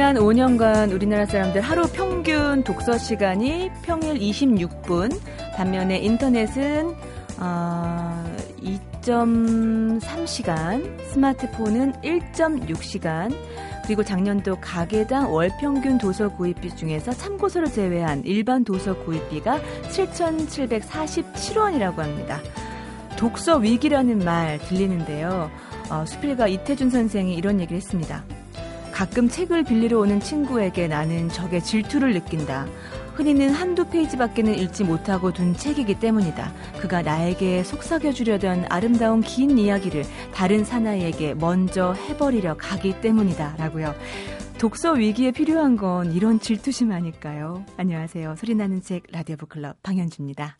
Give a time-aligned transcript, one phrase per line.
[0.00, 5.20] 지난 5년간 우리나라 사람들 하루 평균 독서 시간이 평일 26분,
[5.54, 6.96] 반면에 인터넷은
[7.38, 8.24] 어,
[8.62, 13.36] 2.3시간, 스마트폰은 1.6시간,
[13.84, 19.60] 그리고 작년도 가게당 월 평균 도서 구입비 중에서 참고서를 제외한 일반 도서 구입비가
[19.90, 22.40] 7,747원이라고 합니다.
[23.18, 25.50] 독서 위기라는 말 들리는데요.
[25.90, 28.24] 어, 수필가 이태준 선생이 이런 얘기를 했습니다.
[29.00, 32.66] 가끔 책을 빌리러 오는 친구에게 나는 적의 질투를 느낀다.
[33.14, 36.52] 흔히는 한두 페이지밖에는 읽지 못하고 둔 책이기 때문이다.
[36.82, 40.04] 그가 나에게 속삭여 주려던 아름다운 긴 이야기를
[40.34, 43.54] 다른 사나이에게 먼저 해버리려 가기 때문이다.
[43.56, 43.94] 라고요.
[44.58, 47.64] 독서 위기에 필요한 건 이런 질투심 아닐까요?
[47.78, 48.36] 안녕하세요.
[48.36, 50.58] 소리나는 책 라디오 북클럽 방현주입니다.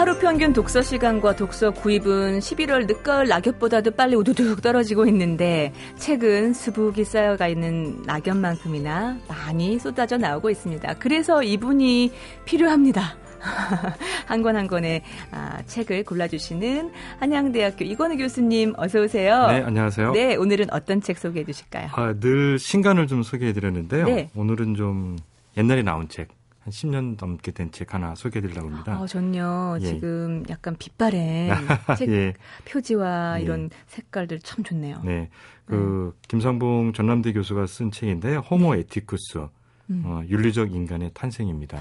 [0.00, 7.04] 하루 평균 독서 시간과 독서 구입은 11월 늦가을 낙엽보다도 빨리 우두둑 떨어지고 있는데 책은 수북이
[7.04, 10.94] 쌓여가 있는 낙엽만큼이나 많이 쏟아져 나오고 있습니다.
[10.94, 12.12] 그래서 이분이
[12.46, 13.14] 필요합니다.
[14.24, 19.48] 한권한 권의 아, 책을 골라주시는 한양대학교 이건우 교수님 어서 오세요.
[19.48, 20.12] 네, 안녕하세요.
[20.12, 21.88] 네, 오늘은 어떤 책 소개해 주실까요?
[21.92, 24.06] 아, 늘 신간을 좀 소개해 드렸는데요.
[24.06, 24.30] 네.
[24.34, 25.18] 오늘은 좀
[25.58, 26.28] 옛날에 나온 책,
[26.62, 29.00] 한 10년 넘게 된 책 하나 소개해 드리려고 합니다.
[29.00, 29.78] 어, 전요.
[29.80, 29.86] 예.
[29.86, 31.50] 지금 약간 빛바랜
[31.98, 32.34] 책 예.
[32.66, 33.44] 표지와 예.
[33.44, 35.00] 이런 색깔들 참 좋네요.
[35.04, 35.30] 네.
[35.64, 36.12] 그 음.
[36.28, 38.40] 김상봉 전남대 교수가 쓴 책인데요.
[38.40, 38.80] 호모 네.
[38.80, 39.46] 에티쿠스.
[39.90, 40.02] 음.
[40.04, 41.80] 어, 윤리적 인간의 탄생입니다.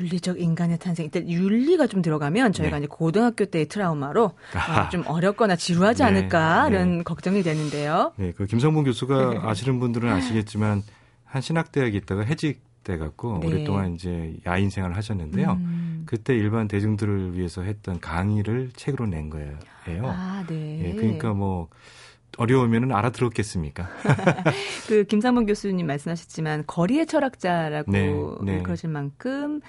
[0.00, 1.04] 윤리적 인간의 탄생.
[1.04, 2.84] 일단 윤리가 좀 들어가면 저희가 네.
[2.84, 6.08] 이제 고등학교 때의 트라우마로 어, 좀 어렵거나 지루하지 네.
[6.08, 6.76] 않을까 네.
[6.76, 8.12] 이런 걱정이 되는데요.
[8.16, 10.82] 네, 그 김성봉 교수가 아시는 분들은 아시겠지만
[11.24, 13.46] 한 신학대학에 있다가 해직 돼 갖고 네.
[13.46, 15.52] 오랫동안 이제 야인 생활을 하셨는데요.
[15.52, 16.02] 음.
[16.06, 19.58] 그때 일반 대중들을 위해서 했던 강의를 책으로 낸 거예요.
[20.04, 20.88] 아, 네.
[20.88, 21.68] 예, 그러니까 뭐
[22.38, 23.88] 어려우면은 알아들었겠습니까?
[24.88, 28.12] 그 김상범 교수님 말씀하셨지만 거리의 철학자라고 네,
[28.44, 28.62] 네.
[28.62, 29.60] 그러실 만큼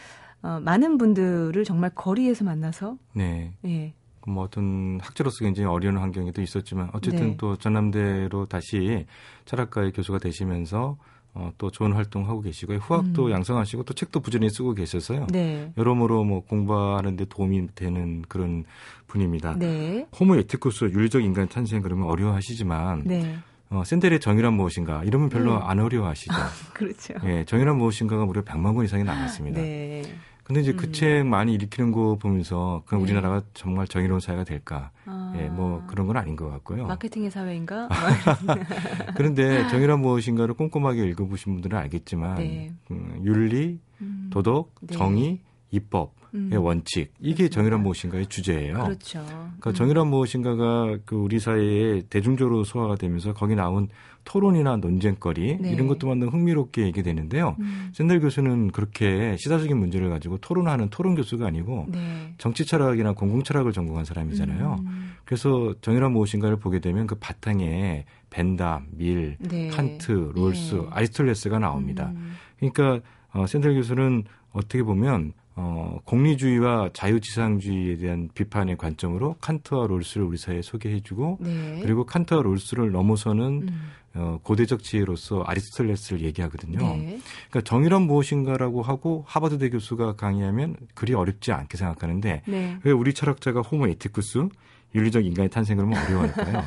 [0.41, 3.53] 어, 많은 분들을 정말 거리에서 만나서 네.
[3.65, 3.93] 예.
[4.27, 7.37] 뭐 어떤 학자로서 굉장히 어려운 환경에도 있었지만 어쨌든 네.
[7.37, 9.05] 또 전남대로 다시
[9.45, 10.97] 철학과의 교수가 되시면서
[11.33, 12.77] 어, 또 좋은 활동 하고 계시고요.
[12.79, 13.31] 후학도 음.
[13.31, 15.27] 양성하시고 또 책도 부지런히 쓰고 계셔서요.
[15.31, 15.71] 네.
[15.77, 18.65] 여러모로 뭐 공부하는데 도움이 되는 그런
[19.07, 19.55] 분입니다.
[19.57, 20.07] 네.
[20.19, 23.37] 호모 에티쿠스 윤리적 인간 탄생 그러면 어려워하시지만 네.
[23.69, 25.61] 어, 샌델의 정의란 무엇인가 이러면 별로 음.
[25.63, 26.33] 안 어려워하시죠.
[26.73, 27.13] 그렇죠.
[27.23, 29.61] 예, 정의란 무엇인가가 무려 100만 권 이상이 나왔습니다.
[29.61, 30.03] 네.
[30.43, 30.93] 근데 이제 그 음.
[30.93, 33.11] 책 많이 일으키는 거 보면서 그럼 네.
[33.11, 34.91] 우리나라가 정말 정의로운 사회가 될까?
[35.05, 35.33] 아.
[35.37, 36.87] 예, 뭐 그런 건 아닌 것 같고요.
[36.87, 37.87] 마케팅의 사회인가?
[39.15, 42.73] 그런데 정의란 무엇인가를 꼼꼼하게 읽어보신 분들은 알겠지만 네.
[42.91, 44.29] 음, 윤리, 음.
[44.31, 44.95] 도덕, 네.
[44.95, 46.51] 정의, 입법 음.
[46.57, 47.49] 원칙 이게.
[47.49, 48.83] 정의란 무엇인가의 주제예요.
[48.83, 49.23] 그렇죠.
[49.25, 49.73] 그러니까 음.
[49.73, 53.89] 정의란 무엇인가가 그 우리 사회에 대중적으로 소화가 되면서 거기 나온
[54.23, 55.71] 토론이나 논쟁거리 네.
[55.71, 57.55] 이런 것도 만든 흥미롭게 얘기되는데요.
[57.59, 57.89] 음.
[57.93, 62.33] 샌들 교수는 그렇게 시사적인 문제를 가지고 토론하는 토론 교수가 아니고 네.
[62.37, 64.77] 정치 철학이나 공공 철학을 전공한 사람이잖아요.
[64.79, 65.13] 음.
[65.25, 69.67] 그래서 정의란 무엇인가를 보게 되면 그 바탕에 벤담, 밀, 네.
[69.69, 70.87] 칸트, 롤스, 네.
[70.91, 72.11] 아리스톨레스가 나옵니다.
[72.15, 72.33] 음.
[72.59, 80.37] 그러니까 어, 샌들 교수는 어떻게 보면 어, 공리주의와 자유지상주의에 대한 비판의 관점으로 칸트와 롤스를 우리
[80.37, 81.79] 사회에 소개해주고 네.
[81.81, 83.91] 그리고 칸트와 롤스를 넘어서는 음.
[84.13, 86.79] 어, 고대적 지혜로서 아리스토텔레스를 얘기하거든요.
[86.79, 87.19] 네.
[87.49, 92.77] 그러니까 정의란 무엇인가라고 하고 하버드 대 교수가 강의하면 그리 어렵지 않게 생각하는데 네.
[92.83, 94.49] 왜 우리 철학자가 호모 에티쿠스
[94.93, 96.63] 윤리적 인간의 탄생을 뭐 어려워할까요?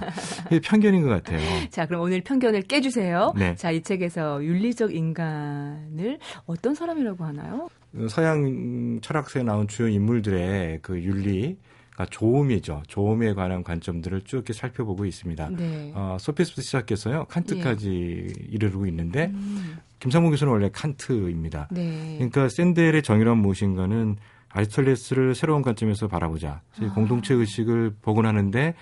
[0.47, 1.39] 이게 편견인 것 같아요.
[1.71, 3.35] 자, 그럼 오늘 편견을 깨주세요.
[3.37, 3.55] 네.
[3.55, 7.69] 자, 이 책에서 윤리적 인간을 어떤 사람이라고 하나요?
[8.09, 11.57] 서양 철학서에 나온 주요 인물들의 그 윤리,
[11.95, 12.83] 그러니까 조음이죠.
[12.89, 15.51] 조음에 관한 관점들을 쭉 이렇게 살펴보고 있습니다.
[15.51, 15.93] 네.
[15.95, 17.27] 어, 소피스부터 시작해서요.
[17.27, 18.45] 칸트까지 예.
[18.51, 19.79] 이르르고 있는데 음.
[20.01, 21.69] 김상문 교수는 원래 칸트입니다.
[21.71, 22.15] 네.
[22.17, 24.17] 그러니까 샌델의 정의란 무엇인가는
[24.55, 26.63] 아리스톨레스를 새로운 관점에서 바라보자.
[26.81, 26.95] 아.
[26.95, 28.75] 공동체 의식을 복원하는데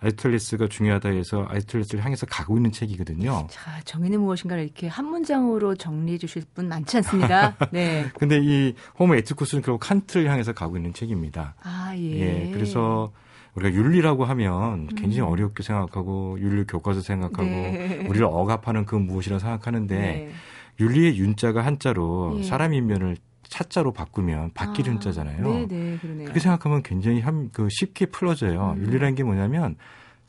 [0.00, 3.48] 아이스톨레스가 중요하다 해서 아이스톨레스를 향해서 가고 있는 책이거든요.
[3.50, 7.56] 자, 정의는 무엇인가를 이렇게 한 문장으로 정리해 주실 분 많지 않습니다.
[7.72, 8.08] 네.
[8.18, 11.56] 근데 이 호모 에티쿠스는 결국 칸트를 향해서 가고 있는 책입니다.
[11.62, 12.46] 아, 예.
[12.46, 13.12] 예 그래서
[13.54, 15.32] 우리가 윤리라고 하면 굉장히 음.
[15.32, 18.06] 어렵게 생각하고 윤리 교과서 생각하고 네.
[18.08, 20.30] 우리를 억압하는 그 무엇이라 생각하는데 네.
[20.78, 22.42] 윤리의 윤자가 한자로 예.
[22.44, 23.16] 사람 인면을
[23.48, 25.42] 차자로 바꾸면 바뀌는 아, 자잖아요.
[25.42, 26.24] 네네, 그러네요.
[26.24, 28.74] 그렇게 생각하면 굉장히 한, 그 쉽게 풀어져요.
[28.76, 28.82] 음.
[28.82, 29.76] 윤리라는 게 뭐냐면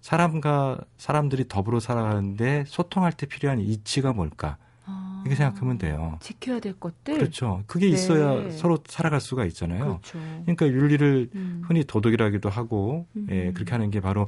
[0.01, 4.57] 사람과 사람들이 더불어 살아가는데 소통할 때 필요한 이치가 뭘까?
[4.86, 5.21] 아.
[5.25, 6.18] 이렇게 생각하면 돼요.
[6.21, 7.16] 지켜야 될 것들.
[7.16, 7.63] 그렇죠.
[7.68, 7.92] 그게 네.
[7.92, 10.00] 있어야 서로 살아갈 수가 있잖아요.
[10.01, 10.19] 그렇죠.
[10.45, 11.62] 그러니까 윤리를 음.
[11.65, 13.27] 흔히 도덕이라기도 하고 음.
[13.30, 14.27] 예, 그렇게 하는 게 바로 어,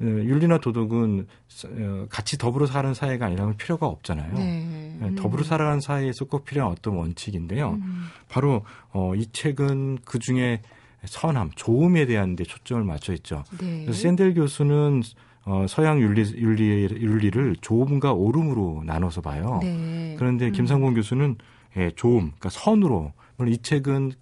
[0.00, 1.26] 윤리나 도덕은
[1.66, 4.34] 어, 같이 더불어 사는 사회가 아니라면 필요가 없잖아요.
[4.34, 4.98] 네.
[5.02, 7.78] 예, 더불어 살아가는 사회에서 꼭 필요한 어떤 원칙인데요.
[7.80, 8.06] 음.
[8.28, 10.62] 바로 어, 이 책은 그 중에
[11.04, 13.44] 선함, 좋음에 대한 데 초점을 맞춰 있죠.
[13.60, 13.82] 네.
[13.82, 15.02] 그래서 샌델 교수는
[15.44, 19.60] 어, 서양 윤리, 윤리, 윤리를 좋음과 옳음으로 나눠서 봐요.
[19.62, 20.16] 네.
[20.18, 20.52] 그런데 음.
[20.52, 21.36] 김상곤 교수는
[21.76, 23.12] 예, 좋음, 그러니까 선으로.
[23.36, 24.12] 물론 이 책은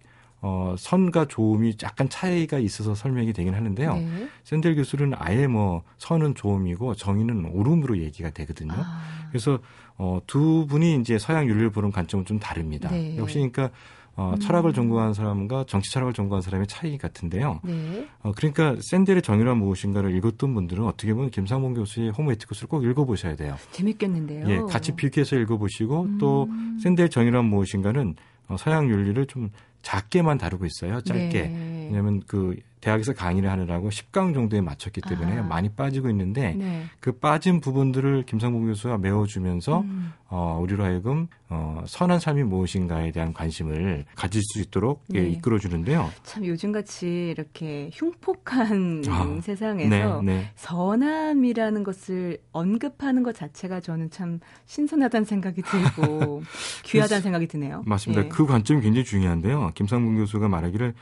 [0.45, 3.95] 어, 선과 좋음이 약간 차이가 있어서 설명이 되긴 하는데요.
[3.95, 4.29] 네.
[4.43, 8.75] 샌델 교수는 아예 뭐 선은 좋음이고 정의는 옳음으로 얘기가 되거든요.
[8.77, 9.29] 아.
[9.29, 9.61] 그래서
[9.97, 12.91] 어, 두 분이 이제 서양 윤리를 보는 관점은 좀 다릅니다.
[12.91, 13.17] 네.
[13.17, 13.71] 역시 그러니까
[14.15, 14.41] 어, 음.
[14.41, 17.61] 철학을 전공한 사람과 정치 철학을 전공한 사람의 차이 같은데요.
[17.63, 18.09] 네.
[18.23, 23.57] 어, 그러니까 샌델의 정의란 무엇인가를 읽었던 분들은 어떻게 보면 김상봉 교수의 호모에티쿠스를 꼭 읽어보셔야 돼요.
[23.71, 24.49] 재밌겠는데요.
[24.49, 26.19] 예, 같이 비교해서 읽어보시고 음.
[26.19, 26.49] 또
[26.83, 28.17] 샌델 정의란 무엇인가는
[28.49, 29.51] 어, 서양 윤리를 좀
[29.83, 31.01] 작게만 다루고 있어요.
[31.03, 31.43] 짧게.
[31.49, 31.82] 네.
[31.87, 35.43] 왜냐하면 그 대학에서 강의를 하느라고 10강 정도에 맞췄기 때문에 아.
[35.45, 36.83] 많이 빠지고 있는데 네.
[36.99, 40.13] 그 빠진 부분들을 김상봉 교수가 메워주면서 음.
[40.29, 45.27] 어, 우리로 하여금 어, 선한 삶이 무엇인가에 대한 관심을 가질 수 있도록 예, 네.
[45.27, 46.11] 예, 이끌어주는데요.
[46.25, 49.41] 참 요즘같이 이렇게 흉폭한 아.
[49.41, 50.51] 세상에서 네, 네.
[50.57, 56.43] 선함이라는 것을 언급하는 것 자체가 저는 참 신선하다는 생각이 들고
[56.83, 57.85] 귀하다는 생각이 드네요.
[57.87, 58.25] 맞습니다.
[58.25, 58.29] 예.
[58.29, 59.71] 그 관점이 굉장히 중요한데요.
[59.77, 60.95] 김상봉 교수가 말하기를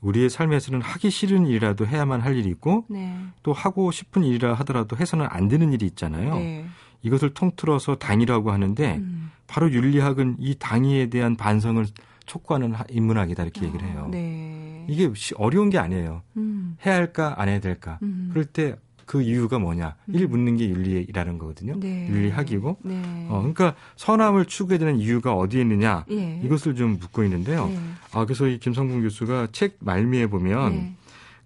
[0.00, 3.16] 우리의 삶에서는 하기 싫은 일이라도 해야만 할 일이 있고 네.
[3.42, 6.34] 또 하고 싶은 일이라 하더라도 해서는 안 되는 일이 있잖아요.
[6.34, 6.66] 네.
[7.02, 9.30] 이것을 통틀어서 당이라고 하는데 음.
[9.46, 11.84] 바로 윤리학은 이 당위에 대한 반성을
[12.26, 14.08] 촉구하는 인문학이다 이렇게 어, 얘기를 해요.
[14.10, 14.84] 네.
[14.88, 16.22] 이게 어려운 게 아니에요.
[16.36, 16.76] 음.
[16.84, 17.98] 해야 할까 안 해야 될까.
[18.02, 18.28] 음.
[18.30, 19.94] 그럴 때 그 이유가 뭐냐?
[20.06, 20.14] 음.
[20.14, 21.78] 일 묻는 게 윤리라는 거거든요.
[21.78, 22.08] 네.
[22.08, 22.78] 윤리학이고.
[22.82, 23.26] 네.
[23.30, 26.04] 어, 그러니까 선함을 추구해야 되는 이유가 어디에 있느냐?
[26.10, 26.40] 예.
[26.44, 27.68] 이것을 좀 묻고 있는데요.
[27.70, 27.78] 예.
[28.12, 30.94] 아, 그래서 이 김성분 교수가 책 말미에 보면 예.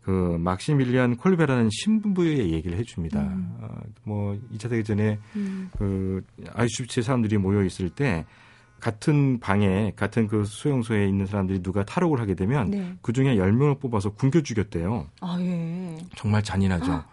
[0.03, 3.21] 그 막시밀리안 콜베라는 신부의 얘기를 해줍니다.
[3.21, 3.57] 음.
[3.61, 3.69] 어,
[4.05, 5.71] 뭐 2차 대전에 음.
[5.77, 6.25] 그
[6.55, 8.25] 아이슈비츠의 사람들이 모여 있을 때
[8.81, 12.95] 같은 방에 같은 그 수용소에 있는 사람들이 누가 탈옥을 하게 되면 네.
[13.03, 15.07] 그 중에 10명을 뽑아서 굶겨 죽였대요.
[15.21, 15.99] 아, 예.
[16.17, 17.05] 정말 잔인하죠.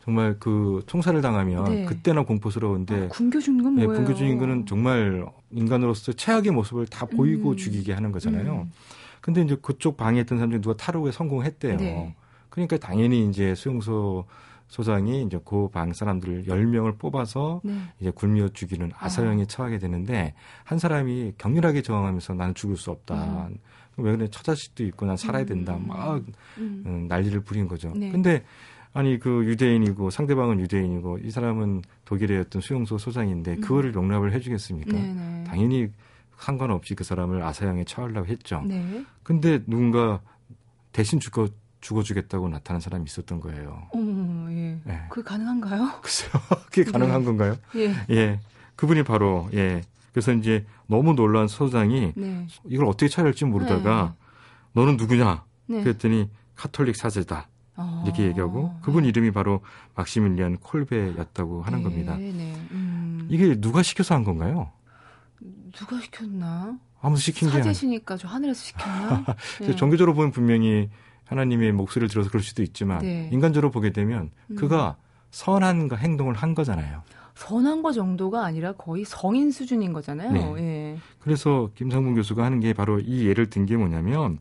[0.00, 0.04] 아.
[0.04, 1.84] 정말 그 총살을 당하면 네.
[1.84, 3.90] 그때나 공포스러운데 아, 굶겨 죽는 건 뭐예요?
[3.92, 7.56] 네, 굶겨 죽는 거는 정말 인간으로서 최악의 모습을 다 보이고 음.
[7.56, 8.62] 죽이게 하는 거잖아요.
[8.66, 8.72] 음.
[9.20, 11.76] 근데 이제 그쪽 방에 있던 사람 중에 누가 탈옥에 성공했대요.
[11.76, 12.16] 네.
[12.48, 14.24] 그러니까 당연히 이제 수용소
[14.68, 17.74] 소장이 이제 그 방 사람들 10명을 뽑아서 네.
[18.00, 19.46] 이제 굴며 죽이는 아사형에 아.
[19.46, 23.48] 처하게 되는데 한 사람이 격렬하게 저항하면서 나는 죽을 수 없다.
[23.48, 23.58] 음.
[23.96, 25.74] 왜 그래 처자식도 있고 난 살아야 된다.
[25.76, 25.88] 음.
[25.88, 26.22] 막
[26.58, 26.82] 음.
[26.86, 27.06] 음.
[27.08, 27.92] 난리를 부린 거죠.
[27.94, 28.10] 네.
[28.10, 28.44] 근데
[28.92, 33.60] 아니 그 유대인이고 상대방은 유대인이고 이 사람은 독일의 어떤 수용소 소장인데 음.
[33.60, 34.92] 그거를 용납을 해주겠습니까?
[34.92, 35.12] 네네.
[35.14, 35.44] 네.
[35.44, 35.88] 당연히
[36.36, 38.62] 상관없이 그 사람을 아사형에 처하려고 했죠.
[38.66, 39.04] 네.
[39.22, 40.20] 근데 누군가
[40.92, 41.48] 대신 죽어
[41.80, 43.88] 죽어주겠다고 나타난 사람이 있었던 거예요.
[43.94, 44.78] 어, 예.
[44.86, 45.00] 예.
[45.08, 46.00] 그게 가능한가요?
[46.02, 46.30] 글쎄요.
[46.66, 46.90] 그게 네.
[46.90, 47.56] 가능한 건가요?
[47.76, 47.94] 예.
[48.10, 48.40] 예.
[48.76, 49.82] 그분이 바로 예.
[50.12, 52.46] 그래서 이제 너무 놀란 소장이 네.
[52.66, 54.80] 이걸 어떻게 처리할지 모르다가 네.
[54.80, 55.44] 너는 누구냐?
[55.66, 55.82] 네.
[55.84, 57.48] 그랬더니 카톨릭 사제다.
[58.04, 59.60] 이렇게 얘기하고 그분 이름이 바로
[59.94, 62.16] 막시밀리안 콜베였다고 하는 네, 겁니다.
[62.16, 62.54] 네.
[62.72, 63.26] 음.
[63.30, 64.70] 이게 누가 시켜서 한 건가요?
[65.72, 66.78] 누가 시켰나?
[67.00, 69.24] 아무도 시킨 게 사제시니까 저 하늘에서 시켰나?
[69.60, 69.76] 네.
[69.76, 70.90] 종교적으로 보면 분명히
[71.26, 73.28] 하나님의 목소리를 들어서 그럴 수도 있지만 네.
[73.32, 74.56] 인간적으로 보게 되면 음.
[74.56, 74.96] 그가
[75.30, 77.02] 선한 행동을 한 거잖아요.
[77.36, 80.32] 선한 거 정도가 아니라 거의 성인 수준인 거잖아요.
[80.56, 80.62] 네.
[80.62, 80.98] 예.
[81.20, 84.38] 그래서 김상문 교수가 하는 게 바로 이 예를 든 게 뭐냐면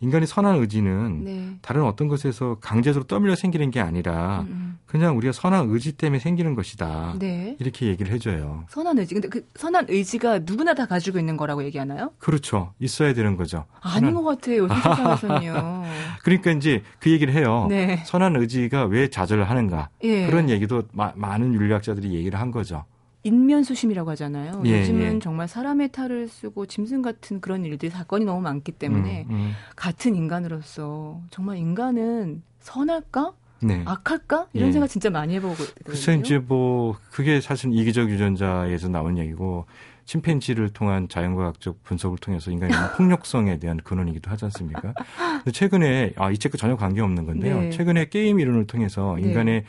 [0.00, 1.50] 인간의 선한 의지는 네.
[1.62, 4.78] 다른 어떤 것에서 강제적으로 떠밀려 생기는 게 아니라 음, 음.
[4.86, 7.16] 그냥 우리가 선한 의지 때문에 생기는 것이다.
[7.18, 7.56] 네.
[7.58, 8.64] 이렇게 얘기를 해줘요.
[8.68, 9.14] 선한 의지.
[9.14, 12.12] 근데 그 선한 의지가 누구나 다 가지고 있는 거라고 얘기하나요?
[12.18, 12.74] 그렇죠.
[12.78, 13.64] 있어야 되는 거죠.
[13.80, 14.14] 아닌 선한...
[14.14, 14.68] 것 같아요.
[14.68, 15.82] 세상에서는요.
[16.22, 17.66] 그러니까 이제 그 얘기를 해요.
[17.68, 18.02] 네.
[18.04, 19.88] 선한 의지가 왜 좌절하는가.
[20.02, 20.26] 예.
[20.26, 22.84] 그런 얘기도 마, 많은 윤리학자들이 얘기를 한 거죠.
[23.26, 24.62] 인면수심이라고 하잖아요.
[24.66, 25.18] 예, 요즘은 예.
[25.18, 29.52] 정말 사람의 탈을 쓰고 짐승 같은 그런 일들이 사건이 너무 많기 때문에 음, 음.
[29.74, 33.32] 같은 인간으로서 정말 인간은 선할까?
[33.62, 33.82] 네.
[33.84, 34.48] 악할까?
[34.52, 34.72] 이런 예.
[34.72, 35.54] 생각 진짜 많이 해보고
[35.84, 39.64] 글쎄 이제 뭐 그게 사실 이기적 유전자에서 나온 얘기고
[40.04, 44.94] 침팬지를 통한 자연과학적 분석을 통해서 인간의 폭력성에 대한 근원이기도 하지 않습니까?
[45.38, 47.60] 근데 최근에 아 이 책과 전혀 관계 없는 건데요.
[47.60, 47.70] 네.
[47.70, 49.64] 최근에 게임 이론을 통해서 인간의 네.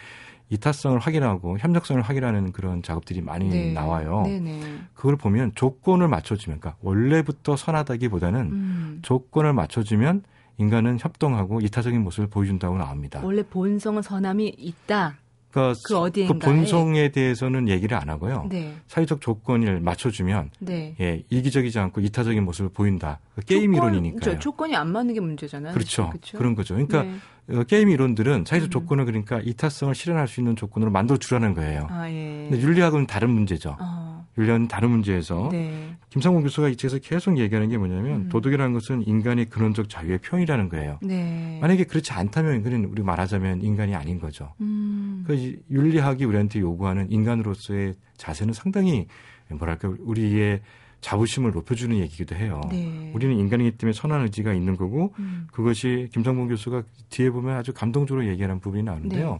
[0.50, 3.74] 이타성을 확인하고 협력성을 확인하는 그런 작업들이 많이 네.
[3.74, 4.24] 나와요.
[4.26, 4.62] 네네.
[4.94, 9.00] 그걸 보면 조건을 맞춰주면, 그러니까 원래부터 선하다기보다는 음.
[9.02, 10.24] 조건을 맞춰주면
[10.58, 13.22] 인간은 협동하고 이타적인 모습을 보여준다고 나옵니다.
[13.24, 15.16] 원래 본성은 선함이 있다.
[15.52, 18.48] 그러니까 그, 어디에 그 본성에 대해서는 얘기를 안 하고요.
[18.50, 18.76] 네.
[18.88, 20.96] 사회적 조건을 맞춰주면 네.
[21.00, 23.20] 예, 이기적이지 않고 이타적인 모습을 보인다.
[23.36, 24.40] 그 게임 조건, 이론이니까요.
[24.40, 25.74] 조건이 안 맞는 게 문제잖아요.
[25.74, 26.10] 그렇죠.
[26.10, 26.38] 그렇죠?
[26.38, 26.76] 그런 거죠.
[26.76, 27.18] 그러니까 네.
[27.50, 28.70] 어, 게임 이론들은 사회적 음.
[28.70, 31.88] 조건을 그러니까 이타성을 실현할 수 있는 조건으로 만들어 주라는 거예요.
[31.90, 32.48] 아, 예.
[32.50, 33.78] 근데 윤리학은 다른 문제죠.
[33.80, 34.17] 어.
[34.38, 35.96] 윤리학은 다른 문제에서 네.
[36.10, 38.30] 김상훈 교수가 이 책에서 계속 얘기하는 게 뭐냐면 음.
[38.30, 41.00] 도덕이라는 것은 인간의 근원적 자유의 표현이라는 거예요.
[41.02, 41.58] 네.
[41.62, 44.54] 만약에 그렇지 않다면 그는 우리 말하자면 인간이 아닌 거죠.
[44.62, 45.24] 음.
[45.26, 49.08] 그 윤리학이 우리한테 요구하는 인간으로서의 자세는 상당히
[49.50, 50.62] 뭐랄까 우리의
[51.02, 52.62] 자부심을 높여주는 얘기기도 해요.
[52.70, 53.12] 네.
[53.14, 55.48] 우리는 인간이기 때문에 선한 의지가 있는 거고 음.
[55.52, 59.32] 그것이 김성봉 교수가 뒤에 보면 아주 감동적으로 얘기하는 부분이 나오는데요.
[59.32, 59.40] 네.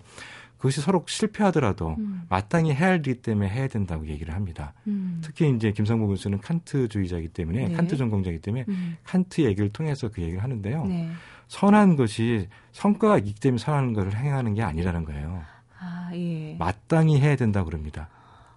[0.58, 2.24] 그것이 서로 실패하더라도 음.
[2.30, 4.74] 마땅히 해야 할 일이기 때문에 해야 된다고 얘기를 합니다.
[4.88, 5.22] 음.
[5.24, 7.74] 특히 이제 김성봉 교수는 칸트주의자이기 때문에 네.
[7.76, 8.98] 칸트 전공자이기 때문에 음.
[9.04, 10.86] 칸트 얘기를 통해서 그 얘기를 하는데요.
[10.86, 11.10] 네.
[11.48, 15.42] 선한 것이 성과가 있기 때문에 선한 것을 행하는 게 아니라는 거예요.
[15.80, 16.56] 아, 예.
[16.58, 18.10] 마땅히 해야 된다 고 그럽니다.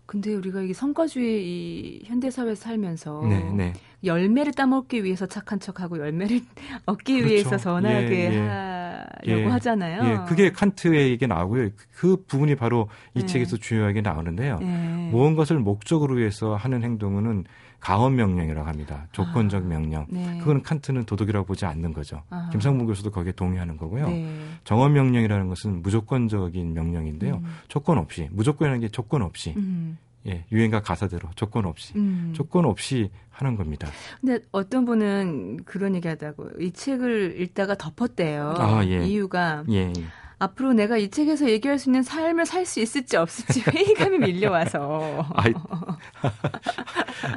[0.07, 3.73] 근데 우리가 이게 성과주의 이 현대 사회에서 살면서 네, 네.
[4.03, 6.41] 열매를 따먹기 위해서 착한 척하고 열매를
[6.87, 7.29] 얻기 그렇죠.
[7.29, 8.39] 위해서 선하게 예, 예.
[8.39, 8.80] 하려고
[9.27, 10.05] 예, 하잖아요.
[10.05, 11.71] 예, 그게 칸트에게 나오고요.
[11.95, 13.27] 그 부분이 바로 이 네.
[13.27, 14.59] 책에서 중요하게 나오는데요.
[14.59, 15.09] 네.
[15.11, 17.45] 무언 것을 목적으로 위해서 하는 행동은
[17.81, 19.07] 가원 명령이라고 합니다.
[19.13, 20.07] 조건적 아, 명령.
[20.11, 20.39] 네.
[20.39, 22.23] 그거는 칸트는 도덕이라고 보지 않는 거죠.
[22.29, 22.49] 아.
[22.53, 24.09] 김상문 교수도 거기에 동의하는 거고요.
[24.09, 24.31] 네.
[24.65, 27.37] 정원 명령이라는 것은 무조건적인 명령인데요.
[27.37, 27.57] 음.
[27.69, 29.97] 조건 없이 무조건이라는 게 조건 없이 음.
[30.27, 32.33] 예, 유행가 가사대로 조건 없이 음.
[32.35, 33.89] 조건 없이 하는 겁니다.
[34.21, 38.55] 근데 어떤 분은 그런 얘기하다고 이 책을 읽다가 덮었대요.
[38.59, 39.05] 아, 예.
[39.07, 39.93] 이유가 예.
[40.39, 45.27] 앞으로 내가 이 책에서 얘기할 수 있는 삶을 살 수 있을지 없을지 회의감이 밀려와서.
[45.35, 45.53] 아이,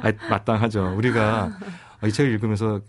[0.02, 0.94] 아이, 마땅하죠.
[0.96, 1.50] 우리가
[2.04, 2.80] 이 책을 읽으면서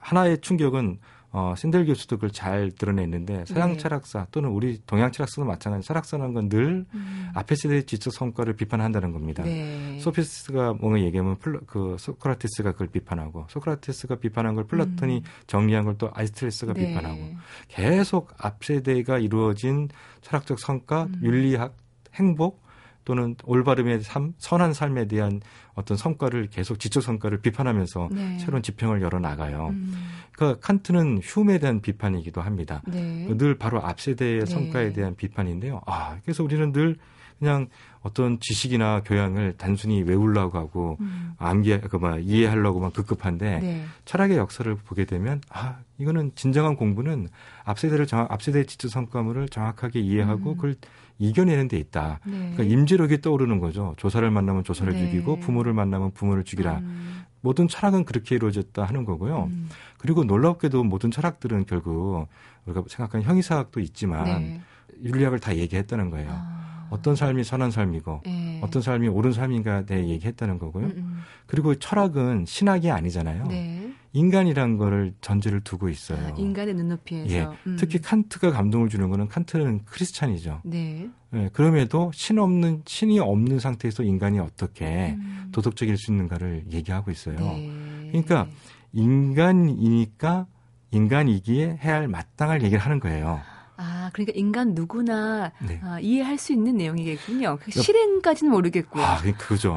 [0.00, 0.98] 하나의 충격은
[1.32, 3.76] 어, 샌델 교수도 그걸 잘 드러냈는데 서양 네.
[3.76, 7.30] 철학사 또는 우리 동양 철학사도 마찬가지 철학사라는 건 늘 음.
[7.34, 9.44] 앞에 세대의 지적 성과를 비판한다는 겁니다.
[9.44, 9.98] 네.
[10.00, 15.22] 소피스트가 뭔가 얘기하면 플러, 그 소크라테스가 그걸 비판하고 소크라테스가 비판한 걸 플라톤이 음.
[15.46, 16.86] 정리한 걸 또 아리스토텔레스가 네.
[16.86, 17.20] 비판하고
[17.68, 19.88] 계속 앞 세대가 이루어진
[20.22, 21.20] 철학적 성과, 음.
[21.22, 21.76] 윤리학,
[22.14, 22.62] 행복
[23.04, 25.40] 또는 올바름의 삶, 선한 삶에 대한
[25.74, 28.38] 어떤 성과를 계속 지적 성과를 비판하면서 네.
[28.38, 29.68] 새로운 지평을 열어 나가요.
[29.72, 29.94] 음.
[30.32, 32.82] 그러니까 칸트는 흉에 대한 비판이기도 합니다.
[32.86, 33.26] 네.
[33.36, 34.46] 늘 바로 앞 세대의 네.
[34.46, 35.80] 성과에 대한 비판인데요.
[35.86, 36.96] 아, 그래서 우리는 늘
[37.40, 37.68] 그냥
[38.02, 41.32] 어떤 지식이나 교양을 단순히 외우려고 하고 음.
[41.38, 43.84] 암기 그뭐 이해하려고만 급급한데 네.
[44.04, 47.28] 철학의 역사를 보게 되면 아 이거는 진정한 공부는
[47.64, 50.56] 앞세대를 정확 앞세대의 지적 성과물을 정확하게 이해하고 음.
[50.56, 50.76] 그걸
[51.18, 52.20] 이겨내는 데 있다.
[52.24, 52.52] 네.
[52.54, 53.94] 그러니까 임지력이 떠오르는 거죠.
[53.96, 55.06] 조사를 만나면 조사를 네.
[55.06, 56.78] 죽이고 부모를 만나면 부모를 죽이라.
[56.78, 57.24] 음.
[57.42, 59.44] 모든 철학은 그렇게 이루어졌다 하는 거고요.
[59.44, 59.68] 음.
[59.98, 62.28] 그리고 놀랍게도 모든 철학들은 결국
[62.66, 64.60] 우리가 생각하는 형이사학도 있지만 네.
[65.02, 66.30] 윤리학을 다 얘기했다는 거예요.
[66.30, 66.69] 아.
[66.90, 68.60] 어떤 삶이 선한 삶이고 네.
[68.62, 70.86] 어떤 삶이 옳은 삶인가에 대해 얘기했다는 거고요.
[70.86, 71.20] 음, 음.
[71.46, 73.46] 그리고 철학은 신학이 아니잖아요.
[73.46, 73.92] 네.
[74.12, 76.18] 인간이란 거를 전제를 두고 있어요.
[76.18, 77.34] 아, 인간의 눈높이에서.
[77.34, 77.46] 예.
[77.66, 77.76] 음.
[77.78, 80.62] 특히 칸트가 감동을 주는 거는 칸트는 크리스찬이죠.
[80.64, 81.08] 네.
[81.34, 81.48] 예.
[81.52, 85.48] 그럼에도 신 없는 신이 없는 상태에서 인간이 어떻게 음.
[85.52, 87.36] 도덕적일 수 있는가를 얘기하고 있어요.
[87.38, 87.70] 네.
[88.08, 88.48] 그러니까
[88.92, 90.46] 인간이니까
[90.90, 93.40] 인간이기에 해야 할 마땅할 얘기를 하는 거예요.
[93.82, 95.80] 아, 그러니까 인간 누구나 네.
[95.82, 97.58] 아, 이해할 수 있는 내용이겠군요.
[97.62, 99.02] 그 실행까지는 모르겠고요.
[99.02, 99.74] 아, 그죠.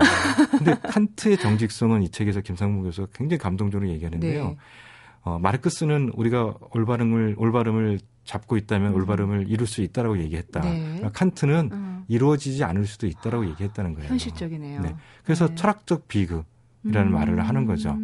[0.51, 4.43] 근데 칸트의 정직성은 이 책에서 김상무 교수가 굉장히 감동적으로 얘기하는데요.
[4.45, 4.57] 네.
[5.21, 8.95] 어, 마르크스는 우리가 올바름을 올바름을 잡고 있다면 음.
[8.95, 10.59] 올바름을 이룰 수 있다라고 얘기했다.
[10.59, 11.01] 네.
[11.13, 12.03] 칸트는 음.
[12.09, 14.09] 이루어지지 않을 수도 있다라고 얘기했다는 거예요.
[14.09, 14.81] 현실적이네요.
[14.81, 14.95] 네.
[15.23, 15.55] 그래서 네.
[15.55, 16.43] 철학적 비극이라는
[16.85, 17.11] 음.
[17.13, 17.97] 말을 하는 거죠.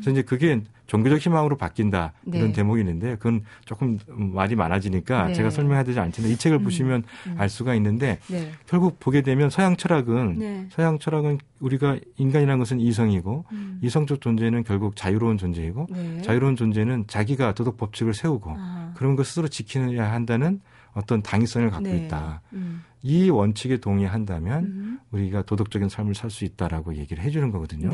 [0.00, 2.52] 그래서 이제 그게 종교적 희망으로 바뀐다 이런 네.
[2.52, 5.34] 대목이 있는데 그건 조금 말이 많아지니까 네.
[5.34, 6.64] 제가 설명해야 되지 않지만 이 책을 음.
[6.64, 7.34] 보시면 음.
[7.36, 8.52] 알 수가 있는데 네.
[8.66, 10.66] 결국 보게 되면 서양 철학은 네.
[10.70, 13.80] 서양 철학은 우리가 인간이라는 것은 이성이고 음.
[13.82, 16.22] 이성적 존재는 결국 자유로운 존재이고 네.
[16.22, 18.92] 자유로운 존재는 자기가 도덕 법칙을 세우고 아.
[18.96, 20.60] 그런 것 스스로 지켜야 한다는
[20.94, 22.06] 어떤 당위성을 갖고 네.
[22.06, 22.40] 있다.
[22.54, 22.82] 음.
[23.02, 24.98] 이 원칙에 동의한다면 음.
[25.10, 27.90] 우리가 도덕적인 삶을 살 수 있다라고 얘기를 해주는 거거든요.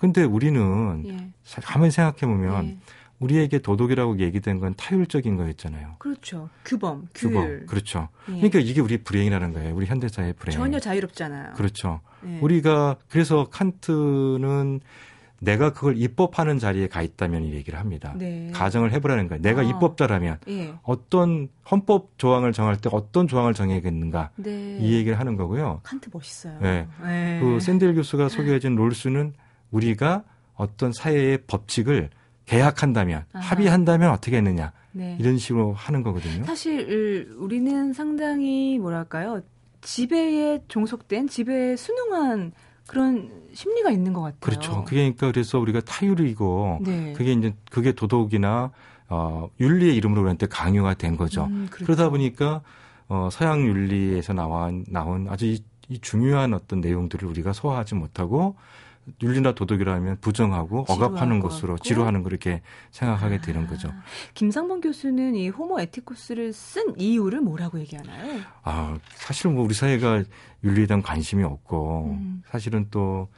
[0.00, 0.06] 네.
[0.12, 1.30] 근데 우리는 예.
[1.62, 2.78] 가만히 생각해 보면 예.
[3.18, 5.96] 우리에게 도덕이라고 얘기된 건 타율적인 거였잖아요.
[5.98, 6.48] 그렇죠.
[6.64, 7.32] 규범, 규율.
[7.34, 7.66] 규범.
[7.66, 8.08] 그렇죠.
[8.28, 8.32] 예.
[8.32, 9.74] 그러니까 이게 우리 불행이라는 거예요.
[9.74, 10.56] 우리 현대사의 불행.
[10.56, 11.52] 전혀 자유롭잖아요.
[11.52, 12.00] 그렇죠.
[12.26, 12.38] 예.
[12.40, 14.80] 우리가 그래서 칸트는
[15.42, 18.14] 내가 그걸 입법하는 자리에 가 있다면 이 얘기를 합니다.
[18.16, 18.50] 네.
[18.54, 19.42] 가정을 해보라는 거예요.
[19.42, 19.64] 내가 어.
[19.64, 20.74] 입법자라면 예.
[20.82, 24.78] 어떤 헌법 조항을 정할 때 어떤 조항을 정해야겠는가 네.
[24.80, 25.80] 이 얘기를 하는 거고요.
[25.82, 26.58] 칸트 멋있어요.
[26.60, 26.86] 네.
[27.02, 27.40] 네.
[27.42, 29.32] 그 샌델 교수가 소개해준 롤스는
[29.70, 30.24] 우리가
[30.54, 32.10] 어떤 사회의 법칙을
[32.46, 33.46] 계약한다면 아하.
[33.50, 35.16] 합의한다면 어떻게 했느냐 네.
[35.20, 36.44] 이런 식으로 하는 거거든요.
[36.44, 39.40] 사실 우리는 상당히 뭐랄까요
[39.82, 42.52] 지배에 종속된 지배에 순응한
[42.86, 44.40] 그런 심리가 있는 것 같아요.
[44.40, 44.84] 그렇죠.
[44.84, 47.12] 그게 그러니까 그래서 우리가 타율이고 네.
[47.12, 48.72] 그게 이제 그게 도덕이나
[49.08, 51.44] 어, 윤리의 이름으로 우리한테 강요가 된 거죠.
[51.44, 51.84] 음, 그렇죠.
[51.84, 52.62] 그러다 보니까
[53.08, 58.56] 어, 서양 윤리에서 나와, 나온 아주 이, 이 중요한 어떤 내용들을 우리가 소화하지 못하고
[59.22, 61.78] 윤리나 도덕이라면 부정하고 억압하는 것으로.
[61.78, 63.92] 지루하는 그렇게 생각하게 아, 되는 거죠.
[64.34, 68.40] 김상범 교수는 이 호모 에티쿠스를 쓴 이유를 뭐라고 얘기하나요?
[68.62, 70.22] 아 사실 뭐 우리 사회가
[70.64, 72.42] 윤리에 대한 관심이 없고 음.
[72.50, 73.28] 사실은 또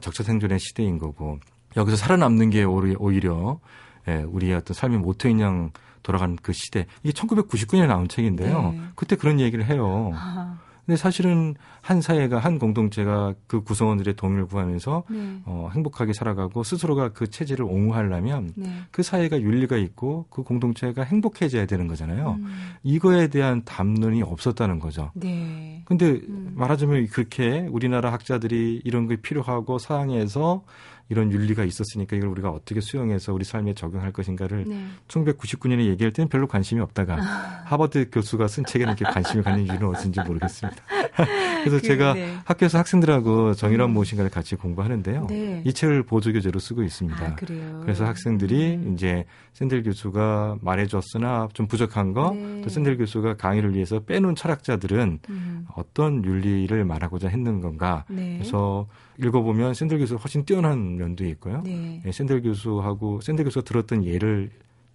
[0.00, 1.38] 적자 생존의 시대인 거고
[1.76, 3.60] 여기서 살아남는 게 오히려
[4.08, 5.70] 예, 우리의 어떤 삶의 모토인 양
[6.02, 8.72] 돌아간 그 시대 이게 1999년에 나온 책인데요.
[8.72, 8.80] 네.
[8.96, 10.10] 그때 그런 얘기를 해요.
[10.14, 10.58] 아.
[10.84, 15.40] 근데 사실은 한 사회가 한 공동체가 그 구성원들의 동의를 구하면서 네.
[15.44, 18.68] 어, 행복하게 살아가고 스스로가 그 체제를 옹호하려면 네.
[18.90, 22.36] 그 사회가 윤리가 있고 그 공동체가 행복해져야 되는 거잖아요.
[22.40, 22.46] 음.
[22.82, 25.12] 이거에 대한 담론이 없었다는 거죠.
[25.14, 25.82] 네.
[25.84, 26.52] 근데 음.
[26.56, 30.64] 말하자면 그렇게 우리나라 학자들이 이런 게 필요하고 사항에서
[31.12, 34.86] 이런 윤리가 있었으니까 이걸 우리가 어떻게 수용해서 우리 삶에 적용할 것인가를 네.
[35.08, 37.62] 1999년에 얘기할 때는 별로 관심이 없다가 아.
[37.66, 40.82] 하버드 교수가 쓴 책에 이렇게 관심을 갖는 이유는 어딘지 모르겠습니다.
[41.62, 42.34] 그래서 그, 제가 네.
[42.46, 43.92] 학교에서 학생들하고 정의란 음.
[43.92, 45.26] 무엇인가를 같이 공부하는데요.
[45.28, 45.62] 네.
[45.66, 47.22] 이 책을 보조 교재로 쓰고 있습니다.
[47.22, 48.94] 아, 그래서 학생들이 음.
[48.94, 52.62] 이제 샌델 교수가 말해줬으나 좀 부족한 거, 네.
[52.62, 55.66] 또 샌델 교수가 강의를 위해서 빼놓은 철학자들은 음.
[55.76, 58.04] 어떤 윤리를 말하고자 했는 건가.
[58.08, 58.38] 네.
[58.38, 58.86] 그래서
[59.18, 61.62] 읽어보면 샌델 교수 훨씬 뛰어난 면도 있고요.
[61.64, 62.02] 네.
[62.04, 64.50] 예, 샌델 교수하고 샌델 교수가 들었던 예를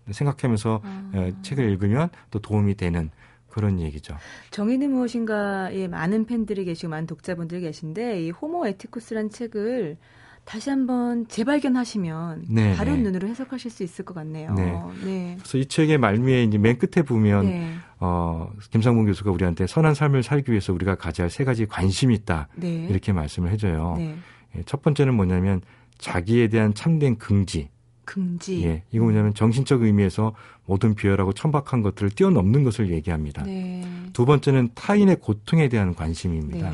[0.10, 1.12] 생각하면서 아.
[1.14, 3.10] 어, 책을 읽으면 또 도움이 되는
[3.50, 4.16] 그런 얘기죠.
[4.52, 9.98] 정의는 무엇인가에 많은 팬들이 계시고 많은 독자분들이 계신데 이 호모 에티쿠스란 책을
[10.46, 13.02] 다시 한번 재발견하시면 네, 다른 네.
[13.04, 14.54] 눈으로 해석하실 수 있을 것 같네요.
[14.54, 14.82] 네.
[15.04, 15.36] 네.
[15.40, 17.74] 그래서 이 책의 말미에 이제 맨 끝에 보면 네.
[18.00, 22.48] 어, 김상문 교수가 우리한테 선한 삶을 살기 위해서 우리가 가져야 할 세 가지 관심이 있다
[22.56, 22.88] 네.
[22.90, 23.96] 이렇게 말씀을 해줘요.
[23.98, 24.16] 네.
[24.56, 25.62] 예, 첫 번째는 뭐냐면
[25.98, 27.70] 자기에 대한 참된 긍지.
[28.06, 28.64] 긍지.
[28.64, 30.34] 예, 이거 뭐냐면 정신적 의미에서
[30.66, 33.44] 모든 비열하고 천박한 것들을 뛰어넘는 것을 얘기합니다.
[34.14, 36.74] 두 번째는 타인의 고통에 대한 관심입니다.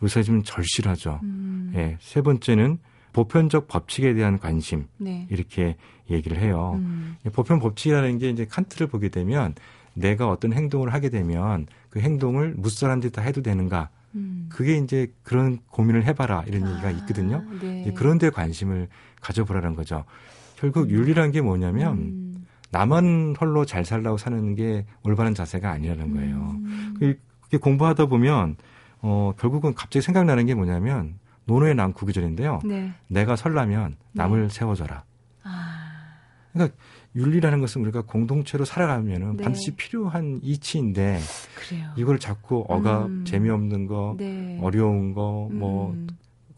[0.00, 1.20] 우리 사회 좀 절실하죠.
[1.22, 1.72] 음.
[1.76, 2.78] 예, 세 번째는
[3.12, 5.26] 보편적 법칙에 대한 관심 네.
[5.30, 5.76] 이렇게
[6.10, 6.74] 얘기를 해요.
[6.76, 7.16] 음.
[7.32, 9.54] 보편 법칙이라는 게 이제 칸트를 보게 되면
[9.94, 13.90] 내가 어떤 행동을 하게 되면 그 행동을 무사람들이 다 해도 되는가?
[14.14, 14.46] 음.
[14.50, 17.42] 그게 이제 그런 고민을 해봐라 이런 아, 얘기가 있거든요.
[17.60, 17.92] 네.
[17.96, 18.88] 그런 데 관심을
[19.20, 20.04] 가져보라는 거죠.
[20.56, 20.90] 결국 음.
[20.90, 22.46] 윤리란 게 뭐냐면 음.
[22.70, 26.36] 나만 홀로 잘 살라고 사는 게 올바른 자세가 아니라는 거예요.
[26.36, 26.94] 음.
[27.42, 28.56] 그게 공부하다 보면
[29.00, 32.60] 어 결국은 갑자기 생각나는 게 뭐냐면 노노의 난 구기절인데요.
[32.64, 32.92] 네.
[33.08, 34.48] 내가 설라면 남을 네.
[34.48, 35.04] 세워줘라.
[35.42, 35.82] 아.
[36.52, 36.76] 그러니까
[37.14, 39.44] 윤리라는 것은 우리가 공동체로 살아가면은 네.
[39.44, 41.20] 반드시 필요한 이치인데
[41.54, 41.90] 그래요.
[41.96, 43.24] 이걸 자꾸 억압, 음.
[43.24, 44.58] 재미없는 거, 네.
[44.62, 46.06] 어려운 거, 뭐 음.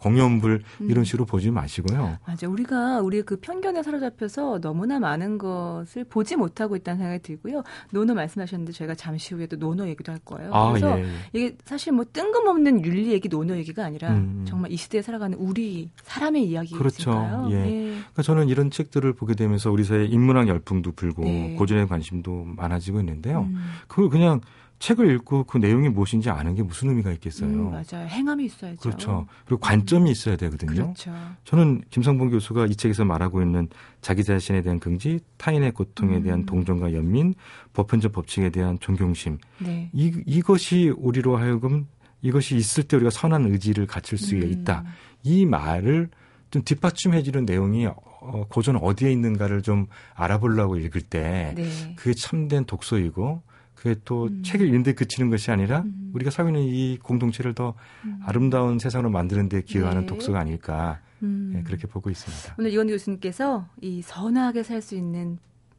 [0.04, 0.90] 공염불 음.
[0.90, 2.18] 이런 식으로 보지 마시고요.
[2.26, 2.46] 맞아.
[2.46, 7.62] 우리가 우리 그 편견에 사로잡혀서 너무나 많은 것을 보지 못하고 있다는 생각이 들고요.
[7.90, 10.52] 논어 말씀하셨는데 저희가 잠시 후에도 논어 얘기도 할 거예요.
[10.52, 11.08] 아, 그래서 예, 예.
[11.32, 14.44] 이게 사실 뭐 뜬금없는 윤리 얘기, 논어 얘기가 아니라 음.
[14.46, 16.78] 정말 이 시대에 살아가는 우리 사람의 이야기니까요.
[16.78, 17.48] 그렇죠.
[17.50, 17.54] 예.
[17.54, 17.84] 예.
[17.94, 21.54] 그러니까 저는 이런 책들을 보게 되면서 우리 사회 인문학 열풍도 불고 네.
[21.56, 23.42] 고전에 관심도 많아지고 있는데요.
[23.42, 23.56] 음.
[23.88, 24.40] 그걸 그냥
[24.78, 27.48] 책을 읽고 그 내용이 무엇인지 아는 게 무슨 의미가 있겠어요.
[27.48, 28.06] 음, 맞아요.
[28.06, 28.80] 행함이 있어야죠.
[28.80, 29.26] 그렇죠.
[29.46, 30.74] 그리고 관점이 있어야 되거든요.
[30.74, 31.12] 그렇죠.
[31.44, 33.68] 저는 김성봉 교수가 이 책에서 말하고 있는
[34.00, 36.46] 자기 자신에 대한 긍지, 타인의 고통에 대한 음.
[36.46, 37.34] 동정과 연민,
[37.72, 39.38] 보편적 법칙에 대한 존경심.
[39.58, 39.90] 네.
[39.92, 41.86] 이, 이것이 우리로 하여금
[42.20, 44.42] 이것이 있을 때 우리가 선한 의지를 갖출 수 음.
[44.42, 44.84] 있다.
[45.22, 46.08] 이 말을
[46.50, 51.94] 좀 뒷받침해주는 내용이 어, 고전 어디에 있는가를 좀 알아보려고 읽을 때 네.
[51.96, 53.42] 그게 참된 독서이고
[53.84, 54.42] 그게 또 음.
[54.42, 56.10] 책을 읽는 데 그치는 것이 아니라 음.
[56.14, 57.74] 우리가 살고 있는 이 공동체를 더
[58.06, 58.18] 음.
[58.24, 60.06] 아름다운 세상으로 만드는 데 기여하는 네.
[60.06, 62.56] 독서가 아닐까 네, 그렇게 보고 있습니다.
[62.58, 65.38] 오늘 이건 교수님께서 이 선하게 살 수 있는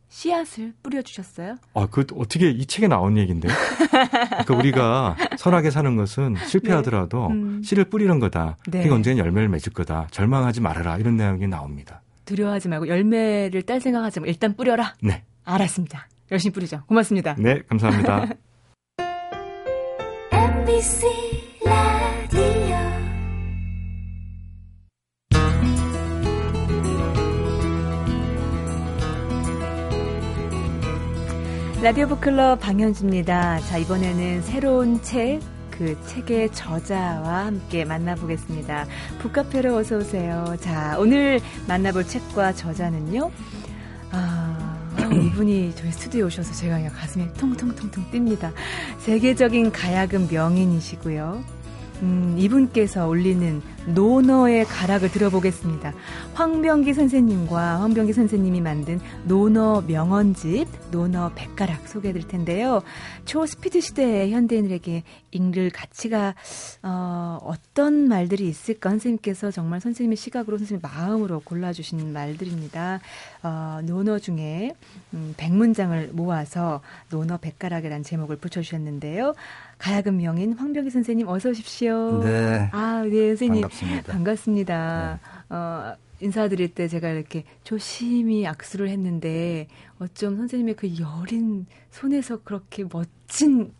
[0.09, 1.57] 씨앗을 뿌려주셨어요?
[1.73, 3.47] 아, 그 어떻게 이 책에 나온 얘기인데?
[4.45, 7.33] 그러니까 우리가 선하게 사는 것은 실패하더라도 네.
[7.33, 7.63] 음.
[7.63, 8.57] 씨를 뿌리는 거다.
[8.67, 8.83] 네.
[8.83, 10.07] 그게 언젠가 열매를 맺을 거다.
[10.11, 10.97] 절망하지 말아라.
[10.97, 12.01] 이런 내용이 나옵니다.
[12.25, 14.93] 두려워하지 말고 열매를 딸 생각하지 말고 일단 뿌려라.
[15.01, 15.23] 네.
[15.43, 16.07] 알았습니다.
[16.31, 16.83] 열심히 뿌리죠.
[16.87, 17.35] 고맙습니다.
[17.37, 18.27] 네, 감사합니다.
[20.31, 21.05] MBC
[21.63, 22.75] 라디오
[31.81, 33.59] 라디오 북클럽 방현주입니다.
[33.59, 38.87] 자, 이번에는 새로운 책, 그 책의 저자와 함께 만나보겠습니다.
[39.19, 40.55] 북카페로 어서 오세요.
[40.59, 43.29] 자, 오늘 만나볼 책과 저자는요.
[45.35, 48.53] 이분이 저희 스튜디오에 오셔서 제가 그냥 가슴이 통통통통 뜁니다.
[48.99, 51.43] 세계적인 가야금 명인이시고요.
[52.01, 55.93] 음, 이분께서 올리는 노너의 가락을 들어보겠습니다.
[56.33, 62.81] 황병기 선생님과 황병기 선생님이 만든 노너 명언집, 노너 백가락 소개해 드릴 텐데요.
[63.25, 66.33] 초스피드 시대의 현대인들에게 읽을 가치가
[66.81, 73.01] 어, 어떤 말들이 있을까 선생님께서 정말 선생님의 시각으로 선생님 마음으로 골라주신 말들입니다.
[73.43, 74.73] 어, 노너 중에
[75.13, 76.81] 음, 백문장을 모아서
[77.11, 79.33] 노너 백가락이라는 제목을 붙여주셨는데요.
[79.77, 82.21] 가야금 명인 황병기 선생님 어서 오십시오.
[82.23, 82.69] 네.
[82.71, 83.61] 아, 네, 선생님.
[83.61, 84.11] 반갑습니다.
[84.13, 85.19] 반갑습니다.
[85.49, 85.55] 네.
[85.55, 89.67] 어, 인사드릴 때 제가 이렇게 조심히 악수를 했는데
[89.99, 93.73] 어쩜 선생님의 그 여린 손에서 그렇게 멋진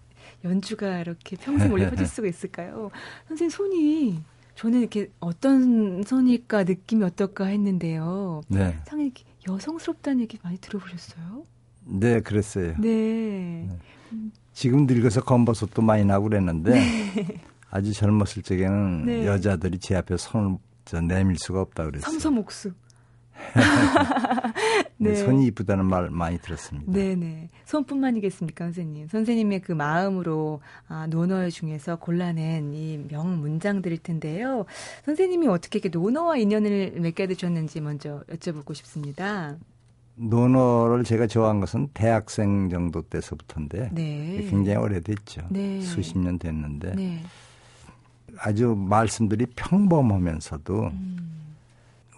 [0.43, 2.91] 연주가 이렇게 평생 올려 퍼질 수가 있을까요?
[3.27, 4.19] 선생님 손이
[4.55, 8.41] 저는 이렇게 어떤 손일까 느낌이 어떨까 했는데요.
[8.47, 8.77] 네.
[8.85, 9.13] 상당히
[9.47, 11.43] 여성스럽다는 얘기 많이 들어보셨어요?
[11.85, 12.73] 네, 그랬어요.
[12.79, 13.67] 네.
[13.67, 13.69] 네.
[14.55, 17.41] 지금 늙어서 검버섯도 많이 나고 그랬는데 네.
[17.69, 19.27] 아주 젊었을 적에는 네.
[19.27, 22.09] 여자들이 제 앞에 손을 저 내밀 수가 없다 그랬어요.
[22.09, 22.71] 삼섬옥수.
[24.97, 25.13] 네.
[25.13, 26.89] 손이 이쁘다는 말 많이 들었습니다.
[26.89, 27.49] 네네.
[27.65, 29.09] 손뿐만이겠습니까, 선생님?
[29.09, 34.65] 선생님의 그 마음으로 아, 논어 중에서 골라낸 이 명 문장들일 텐데요.
[35.03, 39.57] 선생님이 어떻게 이렇게 논어와 인연을 맺게 되셨는지 먼저 여쭤보고 싶습니다.
[40.15, 44.47] 논어를 제가 좋아한 것은 대학생 정도 때서부터인데 네.
[44.49, 45.47] 굉장히 오래됐죠.
[45.49, 45.81] 네.
[45.81, 47.21] 수십 년 됐는데 네.
[48.37, 51.17] 아주 말씀들이 평범하면서도 음.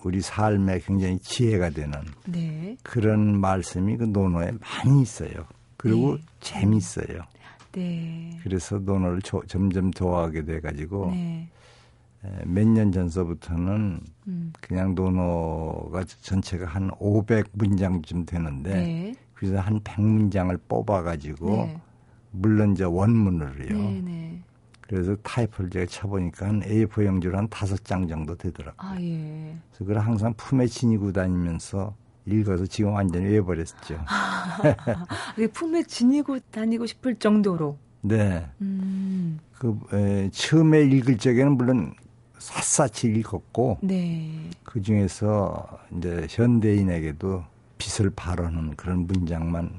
[0.04, 2.78] 우리 삶에 굉장히 지혜가 되는 네.
[2.84, 5.32] 그런 말씀이 그 논어에 많이 있어요.
[5.76, 6.24] 그리고 네.
[6.40, 7.24] 재밌어요.
[7.72, 8.38] 네.
[8.44, 11.48] 그래서 논어를 조, 점점 좋아하게 돼가지고 네.
[12.46, 14.54] 몇 년 전서부터는 음.
[14.62, 19.16] 그냥 논어가 전체가 한 500문장쯤 되는데 네.
[19.34, 21.82] 그래서 한 100문장을 뽑아가지고 네.
[22.32, 23.70] 물론 이제 원문으로요.
[23.78, 24.42] 네, 네.
[24.82, 28.90] 그래서 타이프를 제가 쳐보니까 한 A4 용지로 한 다섯 장 정도 되더라고요.
[28.90, 29.56] 아, 예.
[29.70, 31.94] 그래서 그걸 항상 품에 지니고 다니면서
[32.26, 34.00] 읽어서 지금 완전히 외워버렸죠.
[35.54, 37.78] 품에 지니고 다니고 싶을 정도로.
[38.02, 38.46] 네.
[38.62, 39.40] 음.
[39.54, 41.94] 그 에, 처음에 읽을 적에는 물론
[42.48, 44.50] 샅샅이 읽었고 네.
[44.64, 47.44] 그 중에서 이제 현대인에게도
[47.78, 49.72] 빛을 발하는 그런 문장만